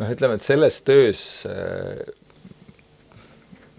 [0.00, 2.02] noh, ütleme, et selles töös äh,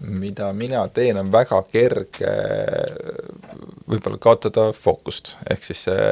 [0.02, 2.32] mida mina teen, on väga kerge
[3.92, 6.08] võib-olla kaotada fookust, ehk siis see,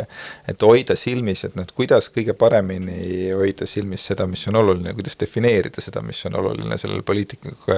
[0.51, 4.95] et hoida silmis, et noh, et kuidas kõige paremini hoida silmis seda, mis on oluline,
[4.97, 7.74] kuidas defineerida seda, mis on oluline sellel poliitika,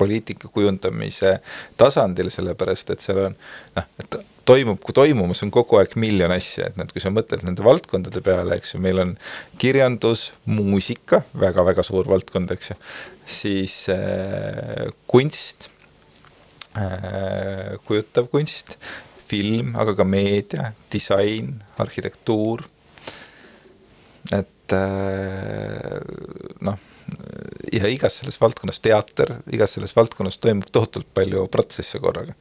[0.00, 1.38] poliitika kujundamise
[1.80, 3.36] tasandil, sellepärast et seal on
[3.78, 7.12] noh, et toimub, kui toimumas on kogu aeg miljon asja, et noh, et kui sa
[7.14, 9.16] mõtled nende valdkondade peale, eks ju, meil on
[9.62, 12.76] kirjandus, muusika väga,, väga-väga suur valdkond, eks ju,
[13.26, 15.70] siis äh, kunst
[16.76, 18.76] äh,, kujutav kunst,
[19.34, 22.64] film, aga ka meedia, disain, arhitektuur,
[24.32, 25.98] et äh,
[26.64, 26.78] noh,
[27.74, 32.36] ja igas selles valdkonnas teater, igas selles valdkonnas toimub tohutult palju protsesse korraga.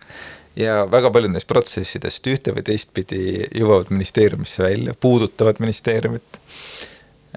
[0.55, 3.23] ja väga paljud neist protsessidest ühte või teistpidi
[3.57, 6.39] jõuavad ministeeriumisse välja, puudutavad ministeeriumit,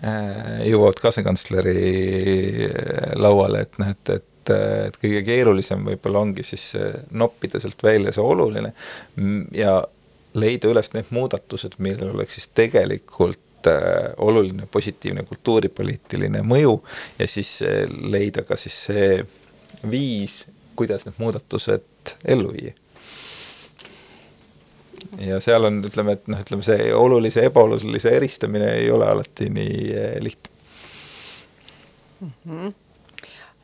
[0.05, 2.71] äh, jõuavad ka asekantsleri
[3.17, 4.55] lauale, et noh, et, et et,
[4.87, 6.71] et kõige keerulisem võib-olla ongi siis
[7.11, 8.73] noppida sealt välja see oluline
[9.55, 9.81] ja
[10.37, 16.79] leida üles need muudatused, millel oleks siis tegelikult äh, oluline positiivne kultuuripoliitiline mõju
[17.19, 19.11] ja siis äh, leida ka siis see
[19.91, 20.45] viis,
[20.77, 22.75] kuidas need muudatused ellu viia.
[25.23, 29.79] ja seal on, ütleme, et noh, ütleme see olulise ebaolulise eristamine ei ole alati nii
[29.95, 30.51] äh, lihtne
[32.21, 32.33] mm.
[32.47, 32.75] -hmm.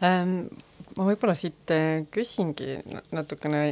[0.03, 0.49] Um
[0.97, 2.79] ma võib-olla siit äh, küsingi
[3.15, 3.63] natukene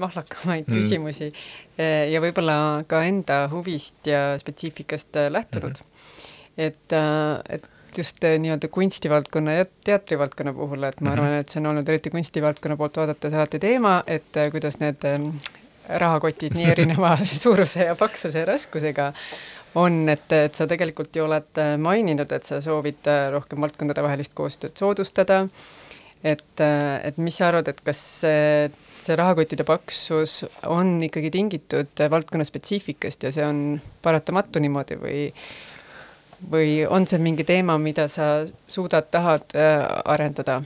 [0.00, 0.76] mahlakamaid mm.
[0.76, 2.54] küsimusi äh, ja võib-olla
[2.88, 5.84] ka enda huvist ja spetsiifikast äh, lähtunud mm.
[5.84, 6.64] -hmm.
[6.66, 6.96] et,
[7.48, 11.20] et just nii-öelda kunstivaldkonna ja teatrivaldkonna puhul, et ma mm -hmm.
[11.20, 15.32] arvan, et see on olnud eriti kunstivaldkonna poolt vaadates alati teema, et kuidas need ähm,
[15.88, 19.12] rahakotid nii erineva suuruse ja paksuse ja raskusega
[19.74, 25.48] on, et, et sa tegelikult ju oled maininud, et sa soovid rohkem valdkondadevahelist koostööd soodustada
[26.24, 32.46] et, et mis sa arvad, et kas see, see rahakottide paksus on ikkagi tingitud valdkonna
[32.48, 33.62] spetsiifikast ja see on
[34.04, 35.20] paratamatu niimoodi või
[36.50, 40.62] või on see mingi teema, mida sa suudad, tahad äh, arendada?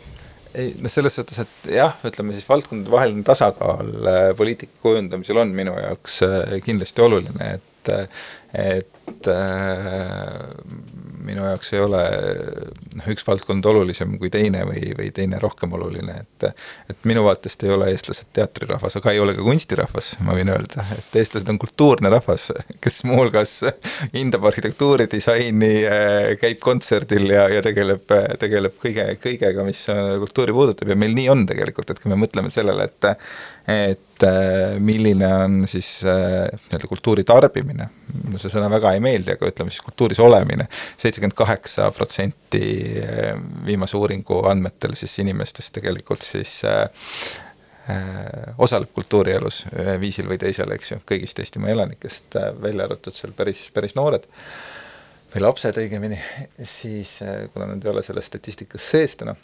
[0.55, 5.55] ei noh, selles suhtes, et jah, ütleme siis valdkondade vaheline tasakaal äh, poliitika kujundamisel on
[5.57, 7.71] minu jaoks äh, kindlasti oluline, et
[8.55, 10.39] et äh,
[11.25, 12.03] minu jaoks ei ole
[12.99, 16.49] noh, üks valdkond olulisem kui teine või, või teine rohkem oluline, et
[16.91, 20.85] et minu vaatest ei ole eestlased teatrirahvas, aga ei ole ka kunstirahvas, ma võin öelda,
[20.97, 22.51] et eestlased on kultuurne rahvas,
[22.85, 23.57] kes muuhulgas
[24.15, 25.73] hindab arhitektuuri, disaini,
[26.41, 28.05] käib kontserdil ja, ja tegeleb,
[28.41, 29.85] tegeleb kõige, kõigega, mis
[30.23, 30.93] kultuuri puudutab.
[30.93, 33.09] Ja meil nii on tegelikult, et kui me mõtleme sellele, et
[33.69, 37.87] et äh, milline on siis äh, nii-öelda kultuuri tarbimine,
[38.25, 40.67] mulle see sõna väga ei meeldi, aga ütleme siis kultuuris olemine,
[41.01, 42.61] seitsekümmend kaheksa protsenti
[43.01, 43.33] äh,
[43.65, 46.61] viimase uuringu andmetel siis inimestest tegelikult siis
[48.65, 49.59] osaleb kultuurielus
[50.01, 54.25] viisil või teisel, eks ju, kõigist Eestimaa elanikest, välja arvatud seal päris, päris noored
[55.35, 56.17] või lapsed õigemini,
[56.65, 57.19] siis
[57.53, 59.37] kuna nad ei ole selles statistikas sees täna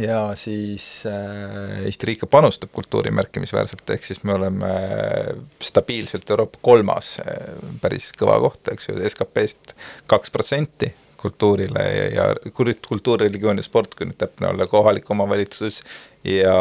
[0.00, 4.70] ja siis äh, Eesti riik ka panustab kultuuri märkimisväärselt, ehk siis me oleme
[5.62, 9.76] stabiilselt Euroopa kolmas äh, päris kõva koht, eks ju, SKP-st
[10.10, 15.80] kaks protsenti kultuurile ja, ja kultuur, religioon ja sport, kui nüüd täpne olla, kohalik omavalitsus
[16.28, 16.56] ja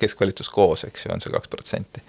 [0.00, 2.04] keskvalitsus koos, eks ju, on see kaks protsenti.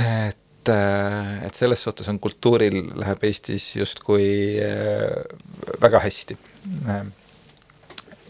[0.00, 4.30] et, äh, et selles suhtes on kultuuril, läheb Eestis justkui
[5.82, 6.38] väga hästi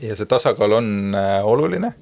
[0.02, 0.88] ja see tasakaal on
[1.18, 1.92] äh, oluline,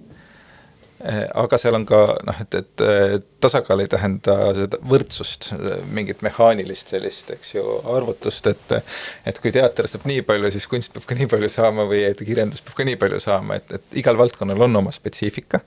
[1.05, 5.51] äh, aga seal on ka noh, et, et tasakaal ei tähenda seda võrdsust,
[5.93, 8.77] mingit mehaanilist sellist, eks ju, arvutust, et
[9.29, 12.65] et kui teater saab nii palju, siis kunst peab ka nii palju saama või kirjandus
[12.67, 15.65] peab ka nii palju saama, et, et igal valdkonnal on oma spetsiifika,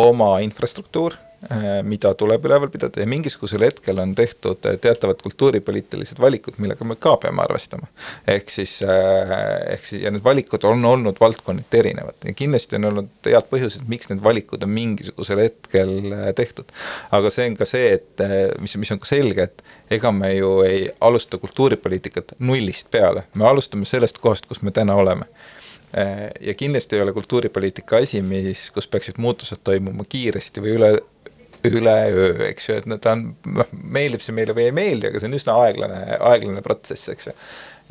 [0.00, 1.27] oma infrastruktuur Äh,
[1.86, 6.96] mida tuleb üleval pidada ja mingisugusel hetkel on tehtud äh, teatavad kultuuripoliitilised valikud, millega me
[6.98, 7.86] ka peame arvestama.
[8.26, 9.34] ehk siis, äh,
[9.74, 13.84] ehk siis ja need valikud on olnud valdkonniti erinevad ja kindlasti on olnud head põhjused,
[13.86, 15.94] miks need valikud on mingisugusel hetkel
[16.36, 16.74] tehtud.
[17.14, 18.24] aga see on ka see, et
[18.58, 23.46] mis, mis on ka selge, et ega me ju ei alusta kultuuripoliitikat nullist peale, me
[23.46, 25.30] alustame sellest kohast, kus me täna oleme
[26.40, 30.90] ja kindlasti ei ole kultuuripoliitika asi, mis, kus peaksid muutused toimuma kiiresti või üle
[31.66, 35.20] üleöö, eks ju, et no ta on, noh, meeldib see meile või ei meeldi, aga
[35.20, 37.34] see on üsna aeglane, aeglane protsess, eks ju.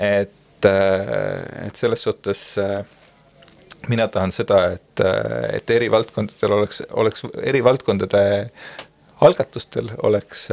[0.08, 2.80] et, äh, et selles suhtes äh,
[3.92, 8.24] mina tahan seda, et, äh, et eri valdkondadel oleks, oleks eri valdkondade
[9.26, 10.46] algatustel oleks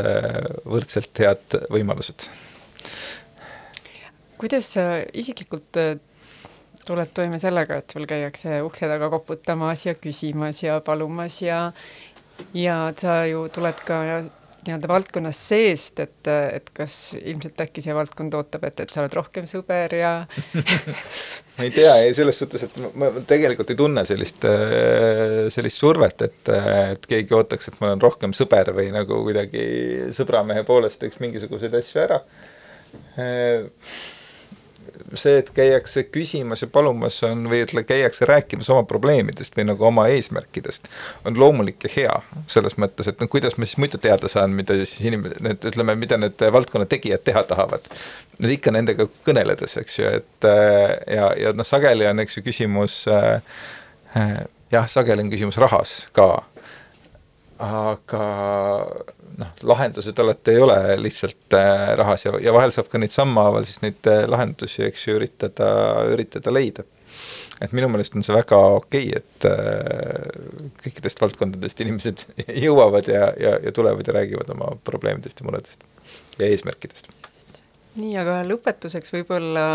[0.65, 2.31] võrdselt head võimalused.
[4.41, 5.77] kuidas sa isiklikult
[6.85, 11.61] tuled toime sellega, et sul käiakse ukse taga koputamas ja küsimas ja palumas ja
[12.57, 14.01] ja sa ju tuled ka
[14.65, 19.13] nii-öelda valdkonnas seest, et, et kas ilmselt äkki see valdkond ootab, et, et sa oled
[19.17, 24.07] rohkem sõber ja ma ei tea, ei selles suhtes, et ma, ma tegelikult ei tunne
[24.09, 24.47] sellist,
[25.53, 26.53] sellist survet, et,
[26.95, 29.65] et keegi ootaks, et ma olen rohkem sõber või nagu kuidagi
[30.17, 32.23] sõbramehe poolest teeks mingisuguseid asju ära
[35.19, 39.89] see, et käiakse küsimas ja palumas on või ütle, käiakse rääkimas oma probleemidest või nagu
[39.89, 40.89] oma eesmärkidest,
[41.25, 42.17] on loomulik ja hea.
[42.47, 45.97] selles mõttes, et no kuidas ma siis muidu teada saan, mida siis inimesed, need ütleme,
[45.99, 47.89] mida need valdkonna tegijad teha tahavad.
[48.41, 50.49] ikka nendega kõneledes, eks ju, et
[51.17, 53.41] ja, ja noh, sageli on, eks ju, küsimus äh,
[54.73, 56.29] jah, sageli on küsimus rahas ka
[57.63, 58.25] aga
[59.39, 63.67] noh, lahendused alati ei ole lihtsalt äh, rahas ja, ja vahel saab ka neid sammhaaval
[63.69, 65.69] siis neid äh, lahendusi, eks ju, üritada,
[66.15, 66.85] üritada leida.
[67.63, 72.27] et minu meelest on see väga okei okay,, et äh, kõikidest valdkondadest inimesed
[72.65, 75.87] jõuavad ja, ja, ja tulevad ja räägivad oma probleemidest ja muredest
[76.39, 77.11] ja eesmärkidest.
[77.95, 79.67] nii, aga lõpetuseks võib-olla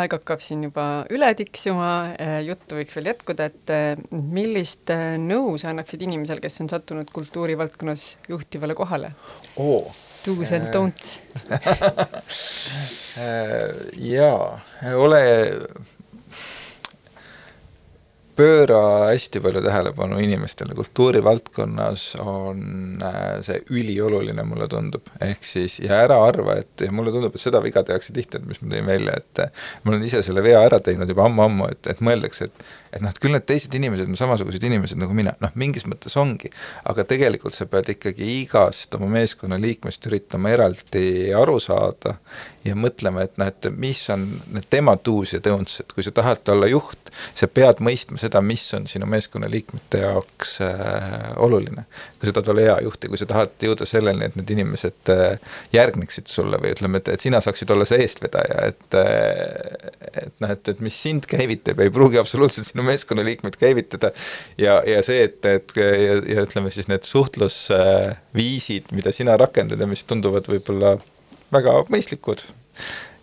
[0.00, 5.14] aeg hakkab siin juba üle tiksuma, eh, juttu võiks veel jätkuda, et eh, millist eh,
[5.20, 9.14] nõu sa annaksid inimesele, kes on sattunud kultuurivaldkonnas juhtivale kohale
[9.56, 9.92] oh.?
[10.24, 11.18] Do's and don'ts
[14.14, 14.46] jaa,
[14.96, 15.20] ole
[18.36, 26.02] pööra hästi palju tähelepanu inimestele, kultuurivaldkonnas on äh, see ülioluline, mulle tundub, ehk siis ja
[26.06, 29.18] ära arva, et mulle tundub, et seda viga tehakse tihti, et mis ma tõin välja,
[29.20, 29.44] et
[29.84, 33.10] ma olen ise selle vea ära teinud juba ammu-ammu, et, et mõeldakse, et et noh,
[33.10, 36.50] et küll need teised inimesed on samasugused inimesed nagu mina, noh, mingis mõttes ongi,
[36.88, 42.16] aga tegelikult sa pead ikkagi igast oma meeskonna liikmest üritama eraldi aru saada
[42.64, 46.14] ja mõtlema, et noh, et mis on need tema do's ja don'ts, et kui sa
[46.14, 51.86] tahad olla juht, sa pead mõistma seda, mis on sinu meeskonnaliikmete jaoks äh, oluline.
[52.24, 55.12] Kui sa tahad olla hea juht ja kui sa tahad jõuda selleni, et need inimesed
[55.12, 59.94] äh, järgneksid sulle või ütleme, et, et sina saaksid olla see eestvedaja, et äh,
[60.24, 64.12] et noh, et, et mis sind käivitab, ei pruugi absoluutselt sinu meeskonnaliikmeid käivitada
[64.60, 69.88] ja, ja see, et, et ja, ja ütleme siis need suhtlusviisid, mida sina rakendad ja
[69.90, 70.96] mis tunduvad võib-olla
[71.54, 72.44] väga mõistlikud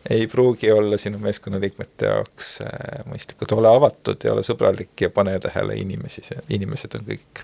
[0.09, 5.37] ei pruugi olla sinu meeskonnaliikmete jaoks äh, mõistlikud, ole avatud ja ole sõbralik ja pane
[5.39, 7.43] tähele inimesi, inimesed on kõik.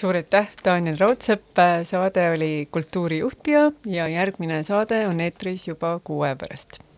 [0.00, 6.36] Suur aitäh, Daniel Raudsepp, saade oli Kultuurijuhtija ja järgmine saade on eetris juba kuu aja
[6.40, 6.80] pärast